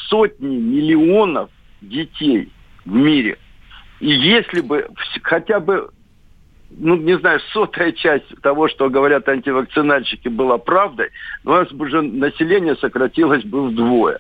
[0.09, 1.49] сотни миллионов
[1.81, 2.49] детей
[2.86, 3.38] в мире.
[3.99, 4.88] И если бы
[5.23, 5.89] хотя бы
[6.77, 11.09] ну, не знаю, сотая часть того, что говорят антивакцинальщики, была правдой,
[11.43, 14.19] у нас бы уже население сократилось бы вдвое.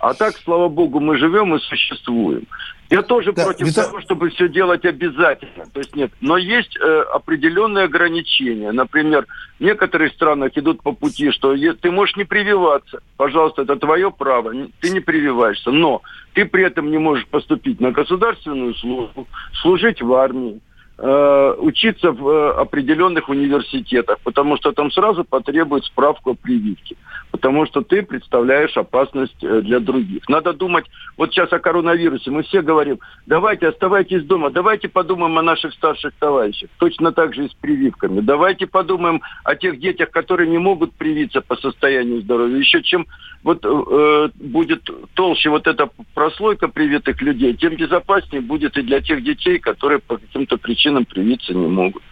[0.00, 2.46] А так, слава богу, мы живем и существуем.
[2.90, 3.88] Я тоже да, против Виталий...
[3.88, 5.66] того, чтобы все делать обязательно.
[5.72, 6.10] То есть нет.
[6.20, 8.72] Но есть э, определенные ограничения.
[8.72, 9.26] Например,
[9.58, 13.00] в некоторых странах идут по пути, что ты можешь не прививаться.
[13.16, 14.52] Пожалуйста, это твое право.
[14.80, 15.70] Ты не прививаешься.
[15.70, 16.00] Но
[16.32, 19.26] ты при этом не можешь поступить на государственную службу,
[19.60, 20.60] служить в армии,
[21.00, 26.96] Э, учиться в э, определенных университетах, потому что там сразу потребуют справку о прививке,
[27.30, 30.28] потому что ты представляешь опасность э, для других.
[30.28, 35.42] Надо думать, вот сейчас о коронавирусе, мы все говорим, давайте оставайтесь дома, давайте подумаем о
[35.42, 40.50] наших старших товарищах, точно так же и с прививками, давайте подумаем о тех детях, которые
[40.50, 43.06] не могут привиться по состоянию здоровья, еще чем
[43.44, 44.82] вот э, будет
[45.14, 50.16] толще вот эта прослойка привитых людей, тем безопаснее будет и для тех детей, которые по
[50.16, 52.02] каким-то причинам причинам привиться не могут.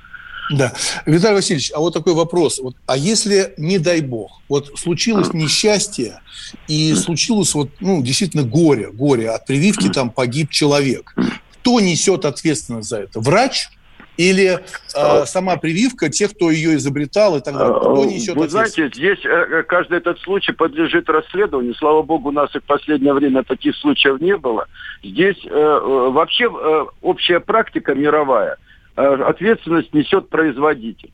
[0.51, 0.73] Да.
[1.07, 2.61] Виталий Васильевич, а вот такой вопрос.
[2.61, 6.21] Вот, а если, не дай бог, вот случилось несчастье,
[6.69, 11.15] и случилось вот, ну, действительно горе, горе, от прививки там погиб человек,
[11.51, 13.19] кто несет ответственность за это?
[13.19, 13.71] Врач
[14.17, 14.61] или
[14.95, 17.81] э, сама прививка, тех, кто ее изобретал и так далее?
[17.81, 21.75] Кто несет Вы знаете, здесь э, каждый этот случай подлежит расследованию.
[21.75, 24.69] Слава богу, у нас и в последнее время таких случаев не было.
[25.03, 28.66] Здесь э, э вообще э, общая практика мировая– Э,
[28.97, 31.11] ответственность несет производитель.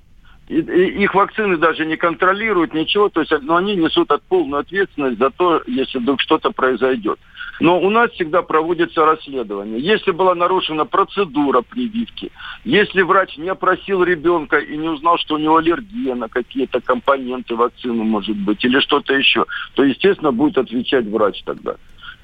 [0.49, 4.61] И, и, их вакцины даже не контролируют, ничего, то есть но они несут от полную
[4.61, 7.19] ответственность за то, если вдруг что-то произойдет.
[7.61, 9.79] Но у нас всегда проводится расследование.
[9.81, 12.33] Если была нарушена процедура прививки,
[12.65, 17.55] если врач не опросил ребенка и не узнал, что у него аллергия на какие-то компоненты
[17.55, 21.77] вакцины, может быть, или что-то еще, то, естественно, будет отвечать врач тогда.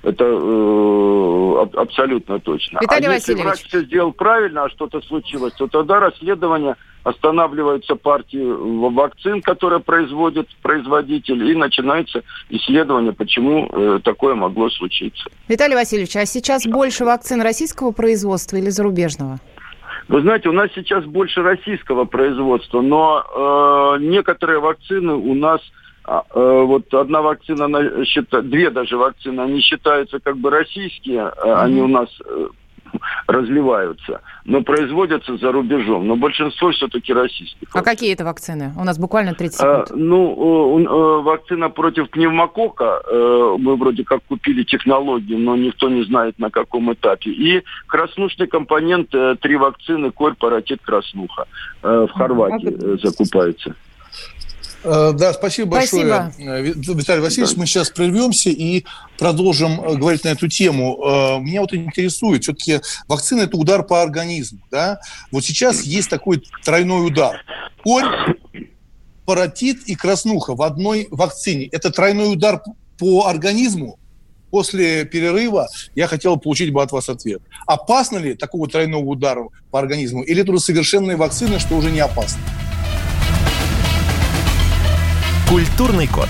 [0.03, 2.79] Это э, абсолютно точно.
[2.81, 3.19] Виталий а Васильевич.
[3.29, 8.45] если врач все сделал правильно, а что-то случилось, то тогда расследование останавливаются партии
[8.91, 15.29] вакцин, которые производит производитель, и начинается исследование, почему э, такое могло случиться.
[15.49, 19.39] Виталий Васильевич, а сейчас больше вакцин российского производства или зарубежного?
[20.09, 25.78] Вы знаете, у нас сейчас больше российского производства, но э, некоторые вакцины у нас э,
[26.35, 31.55] вот одна вакцина, она счита, две даже вакцины, они считаются как бы российские, mm-hmm.
[31.55, 32.49] они у нас э,
[33.27, 36.07] разливаются, но производятся за рубежом.
[36.07, 37.69] Но большинство все-таки российских.
[37.75, 38.73] А какие это вакцины?
[38.79, 39.91] У нас буквально 30 а, секунд.
[39.91, 43.03] А, ну, вакцина против пневмокока.
[43.59, 47.31] Мы вроде как купили технологию, но никто не знает на каком этапе.
[47.31, 51.47] И краснушный компонент, три вакцины, корь, паротит, краснуха.
[51.83, 53.75] В Хорватии закупается.
[54.85, 56.51] Э, да, спасибо большое, спасибо.
[56.51, 57.57] Э, Виталий Васильевич.
[57.57, 58.85] Мы сейчас прервемся и
[59.19, 60.97] продолжим э, говорить на эту тему.
[61.41, 64.61] Меня вот интересует, все-таки вакцина– это удар по организму.
[64.71, 65.01] Да?
[65.33, 67.45] Вот сейчас есть такой тройной удар.
[67.83, 68.05] Корь,
[69.27, 71.69] паротит и краснуха в одной вакцине.
[71.73, 72.63] Это тройной удар
[72.99, 73.99] по организму.
[74.51, 77.43] После перерыва я хотел получить бы от вас ответ.
[77.67, 80.23] Опасно ли такого тройного удара по организму?
[80.23, 82.41] Или это уже совершенная вакцина, что уже не опасно?
[85.49, 86.29] Культурный код.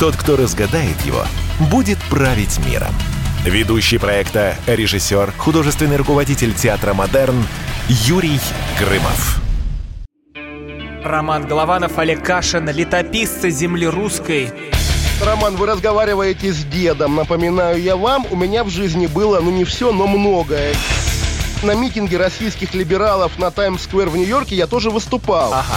[0.00, 1.24] Тот, кто разгадает его,
[1.70, 2.92] будет править миром.
[3.44, 7.46] Ведущий проекта, режиссер, художественный руководитель театра «Модерн»
[7.88, 8.40] Юрий
[8.80, 9.40] Грымов.
[11.04, 14.50] Роман Голованов, Олег Кашин, летописцы земли русской.
[15.24, 17.14] Роман, вы разговариваете с дедом.
[17.14, 20.74] Напоминаю я вам, у меня в жизни было, ну не все, но многое.
[21.62, 25.54] На митинге российских либералов на Таймс-сквер в Нью-Йорке я тоже выступал.
[25.54, 25.76] Ага.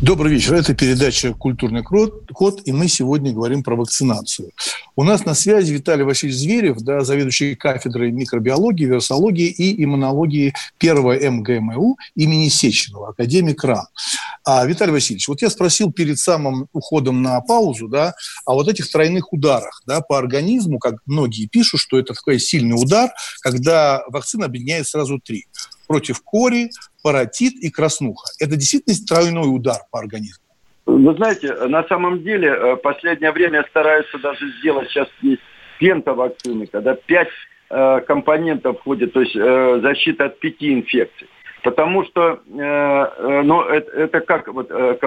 [0.00, 0.54] Добрый вечер.
[0.54, 4.52] Это передача «Культурный код», и мы сегодня говорим про вакцинацию.
[4.94, 11.18] У нас на связи Виталий Васильевич Зверев, да, заведующий кафедрой микробиологии, вирусологии и иммунологии первого
[11.18, 13.88] МГМУ имени Сеченова, академик РАН.
[14.44, 18.14] А, Виталий Васильевич, вот я спросил перед самым уходом на паузу, да,
[18.46, 22.80] о вот этих тройных ударах да, по организму, как многие пишут, что это такой сильный
[22.80, 25.46] удар, когда вакцина объединяет сразу три
[25.88, 26.70] против кори,
[27.02, 28.28] паротит и краснуха.
[28.40, 30.44] Это действительно тройной удар по организму.
[30.86, 35.42] Вы знаете, на самом деле, э, последнее время стараются даже сделать сейчас есть
[35.78, 37.28] пентавакцины, когда пять
[37.70, 41.28] э, компонентов входит, то есть э, защита от пяти инфекций.
[41.62, 44.98] Потому что э, э ну, это, это как вот, э,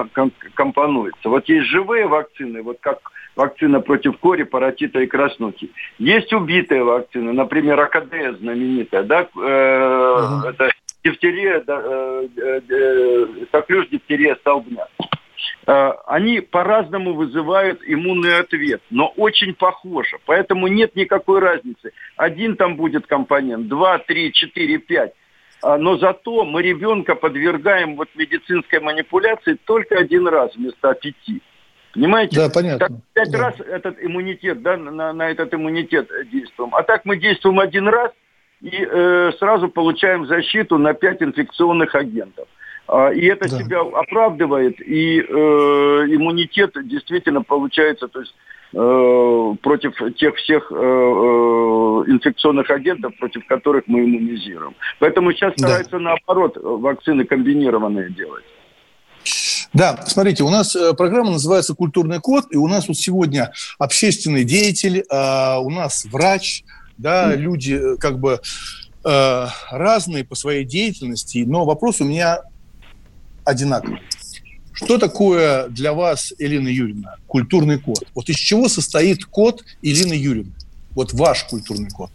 [0.54, 1.28] компонуется.
[1.28, 2.98] Вот есть живые вакцины, вот как
[3.34, 5.70] вакцина против кори, паротита и краснухи.
[5.98, 10.50] Есть убитые вакцины, например, АКД знаменитая, да, э, uh-huh.
[10.50, 10.70] это
[11.04, 14.86] дифтерия, э, э, э, коклюш, дифтерия, столбня.
[15.66, 20.18] Э, они по-разному вызывают иммунный ответ, но очень похоже.
[20.26, 21.92] Поэтому нет никакой разницы.
[22.16, 25.12] Один там будет компонент, два, три, четыре, пять.
[25.62, 31.40] А, но зато мы ребенка подвергаем вот медицинской манипуляции только один раз вместо пяти.
[31.94, 32.36] Понимаете?
[32.36, 32.88] Да, понятно.
[32.88, 33.38] Так, пять да.
[33.38, 36.74] раз этот иммунитет, да, на, на этот иммунитет действуем.
[36.74, 38.10] А так мы действуем один раз
[38.62, 42.46] и э, сразу получаем защиту на пять инфекционных агентов.
[42.86, 43.58] А, и это да.
[43.58, 48.34] себя оправдывает, и э, иммунитет действительно получается, то есть
[48.72, 54.74] э, против тех всех э, э, инфекционных агентов, против которых мы иммунизируем.
[55.00, 55.98] Поэтому сейчас стараются да.
[55.98, 58.44] наоборот вакцины комбинированные делать.
[59.72, 64.44] Да, смотрите, у нас э, программа называется «Культурный код», и у нас вот сегодня общественный
[64.44, 66.62] деятель, а, у нас врач,
[66.98, 68.40] да, люди э, как бы
[69.04, 72.40] э, разные по своей деятельности, но вопрос у меня
[73.44, 74.00] одинаковый.
[74.72, 78.04] Что такое для вас, Елена Юрьевна, культурный код?
[78.14, 80.52] Вот из чего состоит код Елены Юрьевны?
[80.94, 82.10] Вот ваш культурный код.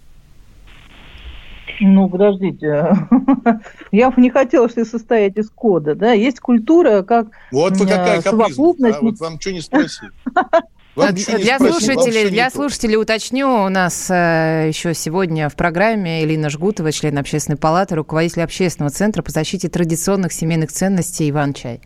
[1.80, 2.96] Ну, подождите.
[3.92, 5.96] Я бы не хотела, что состоять из кода.
[5.96, 6.14] Да?
[6.14, 8.96] Есть культура как Вот вы какая совокупность.
[8.96, 9.02] Да?
[9.02, 10.10] Вот вам что не спросить.
[10.98, 16.92] Вам для слушателей, для слушателей уточню, у нас э, еще сегодня в программе Элина Жгутова,
[16.92, 21.82] член общественной палаты, руководитель общественного центра по защите традиционных семейных ценностей Иван Чай.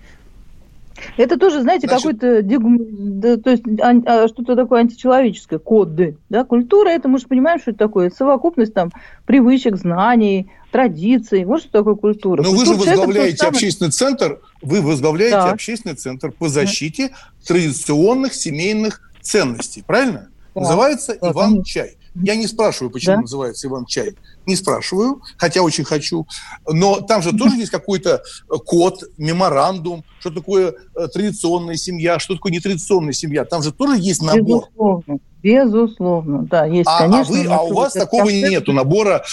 [1.18, 2.20] Это тоже, знаете, Значит...
[2.20, 6.18] какой-то, да, то есть а, что-то такое античеловеческое, коды.
[6.30, 6.44] Да?
[6.44, 8.10] Культура, это мы же понимаем, что это такое.
[8.10, 8.92] совокупность там
[9.26, 11.46] привычек, знаний, традиций.
[11.46, 12.42] Вот что такое культура.
[12.42, 15.52] Но культура вы же возглавляете общественный центр, вы возглавляете да.
[15.52, 17.16] общественный центр по защите да.
[17.48, 20.30] традиционных семейных ценностей, правильно?
[20.56, 20.62] Да.
[20.62, 21.64] Называется да, Иван.
[21.64, 21.98] Чай.
[22.16, 23.22] Я не спрашиваю, почему да?
[23.22, 24.16] называется Иван Чай.
[24.46, 26.28] Не спрашиваю, хотя очень хочу.
[26.68, 32.36] Но там же тоже есть какой-то э, код, меморандум, что такое э, традиционная семья, что
[32.36, 33.46] такое нетрадиционная семья.
[33.46, 34.66] Там же тоже есть набор.
[34.66, 35.20] Безусловно.
[35.44, 37.36] Безусловно, да, есть, а, конечно.
[37.36, 38.52] А, вы, а у вас такого концепт...
[38.52, 39.24] нету набора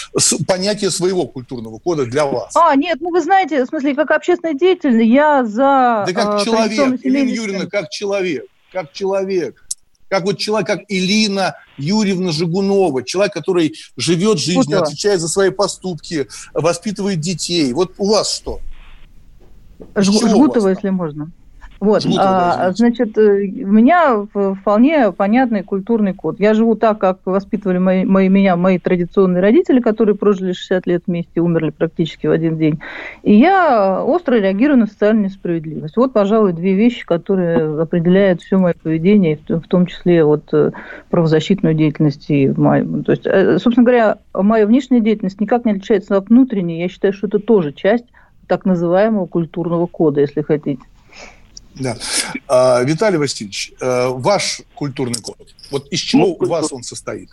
[0.47, 2.55] понятия своего культурного кода для вас?
[2.55, 6.05] А, нет, ну вы знаете, в смысле, как общественный деятель, я за...
[6.07, 9.63] Да как э, человек, Елена Юрьевна, как человек, как человек
[10.09, 15.51] как вот человек, как Илина Юрьевна Жигунова, человек, который живет жизнью, вот отвечает за свои
[15.51, 17.71] поступки, воспитывает детей.
[17.73, 18.59] Вот у вас что?
[19.95, 21.31] Жгутова, если можно.
[21.79, 24.25] Вот, а, значит, э, у меня
[24.61, 26.37] вполне понятный культурный код.
[26.37, 31.03] Я живу так, как воспитывали мои, мои, меня мои традиционные родители, которые прожили 60 лет
[31.07, 32.79] вместе, умерли практически в один день.
[33.23, 35.95] И я остро реагирую на социальную несправедливость.
[35.95, 40.71] Вот, пожалуй, две вещи, которые определяют все мое поведение, в том числе вот э,
[41.09, 42.29] правозащитную деятельность.
[42.29, 43.03] И мою.
[43.03, 46.81] То есть, э, собственно говоря, моя внешняя деятельность никак не отличается от внутренней.
[46.81, 48.05] Я считаю, что это тоже часть
[48.47, 50.81] так называемого культурного кода, если хотите.
[51.79, 51.95] Да.
[52.47, 55.37] А, Виталий Васильевич, э, ваш культурный код,
[55.71, 57.29] вот из чего ну, у вас он состоит?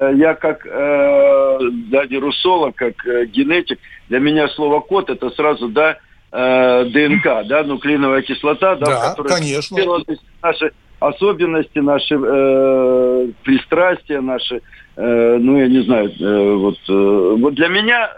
[0.00, 1.58] Я как э,
[1.90, 3.78] да, вирусолог, как э, генетик,
[4.08, 5.98] для меня слово код это сразу да
[6.32, 9.78] э, ДНК, да, нуклеиновая кислота, да, да в которой конечно.
[10.42, 14.60] наши особенности, наши э, пристрастия, наши Э,
[14.96, 18.10] ну, я не знаю, э, вот, э, вот для меня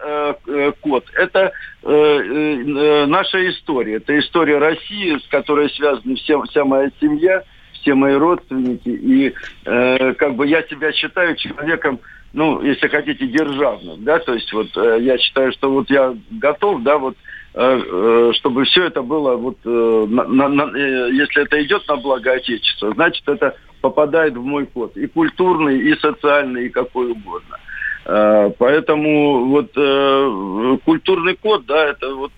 [0.81, 1.53] код– это
[1.83, 3.95] наша история.
[3.97, 7.43] Это история России, с которой связана вся, вся моя семья,
[7.75, 8.89] все мои родственники.
[8.89, 9.33] И
[9.65, 12.01] как бы я себя считаю человеком,
[12.33, 16.99] ну, если хотите, державным, да, то есть вот я считаю, что вот я готов, да,
[16.99, 17.17] вот
[17.53, 23.55] чтобы все это было, вот, на, на, если это идет на благо Отечества, значит, это
[23.87, 24.97] попадает в мой код.
[24.97, 27.57] И культурный, и социальный, и какой угодно.
[28.05, 32.33] А, поэтому вот э, культурный код, да, это вот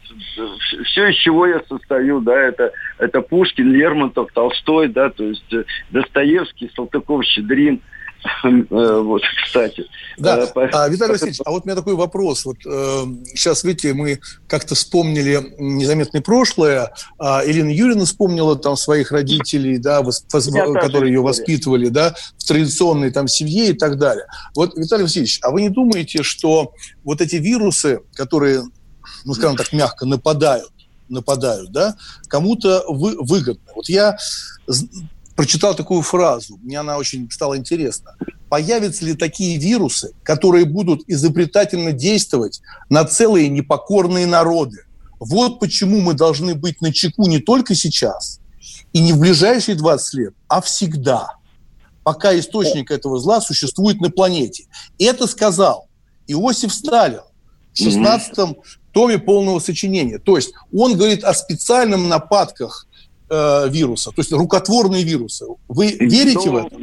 [0.85, 5.65] все, из чего я состою, да, это, это Пушкин, Лермонтов, Толстой, да, то есть э,
[5.91, 7.98] Достоевский, Салтыков, Щедрин– Э,
[8.71, 9.85] вот, кстати.
[10.17, 12.45] Да, э, а, Виталий Васильевич, а вот у меня такой вопрос.
[12.45, 13.05] Вот э,
[13.35, 16.93] сейчас, видите, мы как-то вспомнили незаметное прошлое.
[17.19, 23.11] А Елена Юрьевна вспомнила там своих родителей, да, вос, которые ее воспитывали, да, в традиционной
[23.11, 24.27] там семье и так далее.
[24.55, 26.73] Вот, Виталий Васильевич, а вы не думаете, что
[27.05, 28.65] вот эти вирусы, которые,
[29.25, 30.73] ну, скажем так, мягко нападают,
[31.09, 31.97] нападают, да,
[32.29, 33.73] кому-то вы, выгодно.
[33.75, 34.17] Вот я
[35.39, 38.17] прочитал такую фразу, мне она очень стала интересна.
[38.49, 42.61] Появятся ли такие вирусы, которые будут изобретательно действовать
[42.91, 44.79] на целые непокорные народы?
[45.21, 48.41] Вот почему мы должны быть на чеку не только сейчас
[48.93, 51.37] и не в ближайшие 20 лет, а всегда,
[52.03, 54.67] пока источник этого зла существует на планете.
[54.99, 55.87] Это сказал
[56.27, 57.21] Иосиф Сталин
[57.75, 58.57] в 16
[58.93, 60.19] томе полного сочинения.
[60.19, 62.89] То есть он говорит о специальных нападках
[63.31, 65.47] э, вируса, то есть рукотворные вирусы.
[65.69, 66.77] Вы верите ну, в это?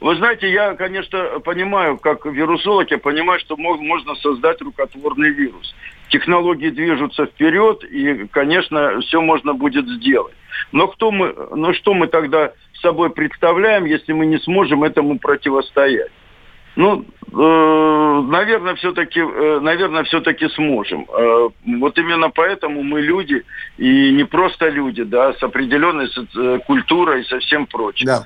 [0.00, 5.74] Вы знаете, я, конечно, понимаю, как вирусолог, я понимаю, что можно создать рукотворный вирус.
[6.08, 10.34] Технологии движутся вперед, и, конечно, все можно будет сделать.
[10.72, 12.52] Но кто мы, но что мы тогда
[12.82, 16.10] собой представляем, если мы не сможем этому противостоять?
[16.76, 21.06] Ну, э, наверное, все-таки, э, наверное, все-таки сможем.
[21.10, 23.44] Э, вот именно поэтому мы люди
[23.76, 28.06] и не просто люди, да, с определенной э, культурой и со всем прочим.
[28.06, 28.24] Да.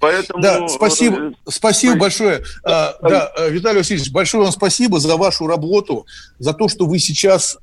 [0.00, 0.42] Поэтому...
[0.42, 2.42] Да, спасибо, э, спасибо большое.
[2.62, 6.06] А, да, э, Виталий Васильевич, большое вам спасибо за вашу работу,
[6.38, 7.58] за то, что вы сейчас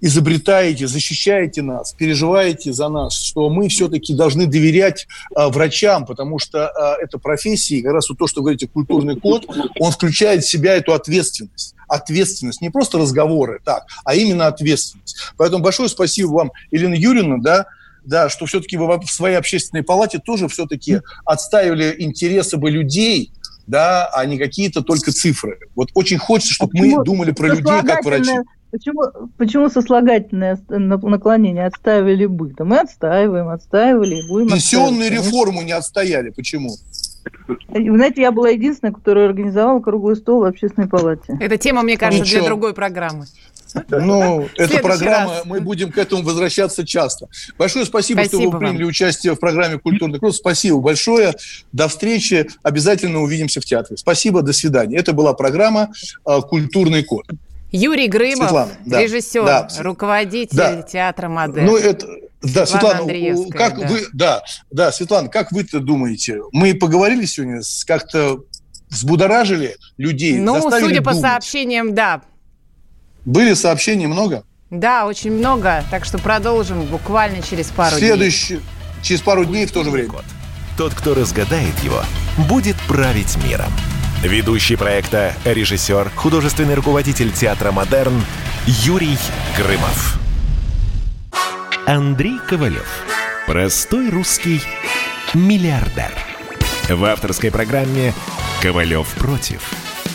[0.00, 6.68] изобретаете, защищаете нас, переживаете за нас, что мы все-таки должны доверять а, врачам, потому что
[6.68, 9.46] а, эта профессия, как раз вот то, что вы говорите, культурный код,
[9.80, 11.74] он включает в себя эту ответственность.
[11.88, 15.16] Ответственность, не просто разговоры, так, а именно ответственность.
[15.36, 17.66] Поэтому большое спасибо вам, Елена Юрьевна, да,
[18.04, 23.32] да, что все-таки вы в своей общественной палате тоже все-таки отстаивали интересы бы людей,
[23.66, 25.58] да, а не какие-то только цифры.
[25.74, 28.32] Вот очень хочется, чтобы мы думали про людей как врачи
[28.70, 29.02] Почему,
[29.38, 32.52] почему сослагательное наклонение отстаивали бы?
[32.56, 36.30] Да мы отстаиваем, отстаивали и будем Пенсионную реформу не отстояли.
[36.30, 36.76] Почему?
[37.68, 41.36] Вы знаете, я была единственная, которая организовала круглый стол в общественной палате.
[41.40, 42.40] Эта тема, мне кажется, Ничего.
[42.40, 43.26] для другой программы.
[43.90, 45.44] Ну, эта программа, раз.
[45.44, 47.28] мы будем к этому возвращаться часто.
[47.58, 48.88] Большое спасибо, спасибо что вы приняли вам.
[48.88, 50.34] участие в программе «Культурный круг».
[50.34, 51.34] Спасибо большое.
[51.72, 52.48] До встречи.
[52.62, 53.98] Обязательно увидимся в театре.
[53.98, 54.96] Спасибо, до свидания.
[54.96, 55.90] Это была программа
[56.26, 57.26] э, «Культурный код».
[57.70, 60.82] Юрий Грымов, Светлана, да, режиссер, да, руководитель да.
[60.82, 61.66] театра «Модерн».
[61.66, 62.06] Ну, это,
[62.42, 63.86] да, Светлана, Светлана как да.
[63.86, 66.40] вы, да, да, Светлана, как вы-то думаете?
[66.52, 68.38] Мы поговорили сегодня, как-то
[68.88, 72.22] взбудоражили людей, Ну, судя по сообщениям, да,
[73.28, 74.44] были сообщений много?
[74.70, 75.84] Да, очень много.
[75.90, 78.66] Так что продолжим буквально через пару Следующий, дней.
[79.02, 80.14] Через пару дней в то же время.
[80.78, 82.02] Тот, кто разгадает его,
[82.48, 83.70] будет править миром.
[84.22, 88.20] Ведущий проекта, режиссер, художественный руководитель театра «Модерн»
[88.66, 89.16] Юрий
[89.56, 90.18] Грымов.
[91.86, 92.88] Андрей Ковалев.
[93.46, 94.60] Простой русский
[95.34, 96.12] миллиардер.
[96.88, 98.12] В авторской программе
[98.60, 99.62] «Ковалев против».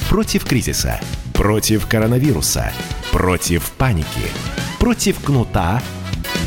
[0.10, 1.00] Против кризиса.
[1.34, 2.74] Против коронавируса
[3.12, 4.32] Против паники,
[4.80, 5.82] против кнута,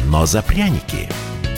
[0.07, 1.09] но за пряники.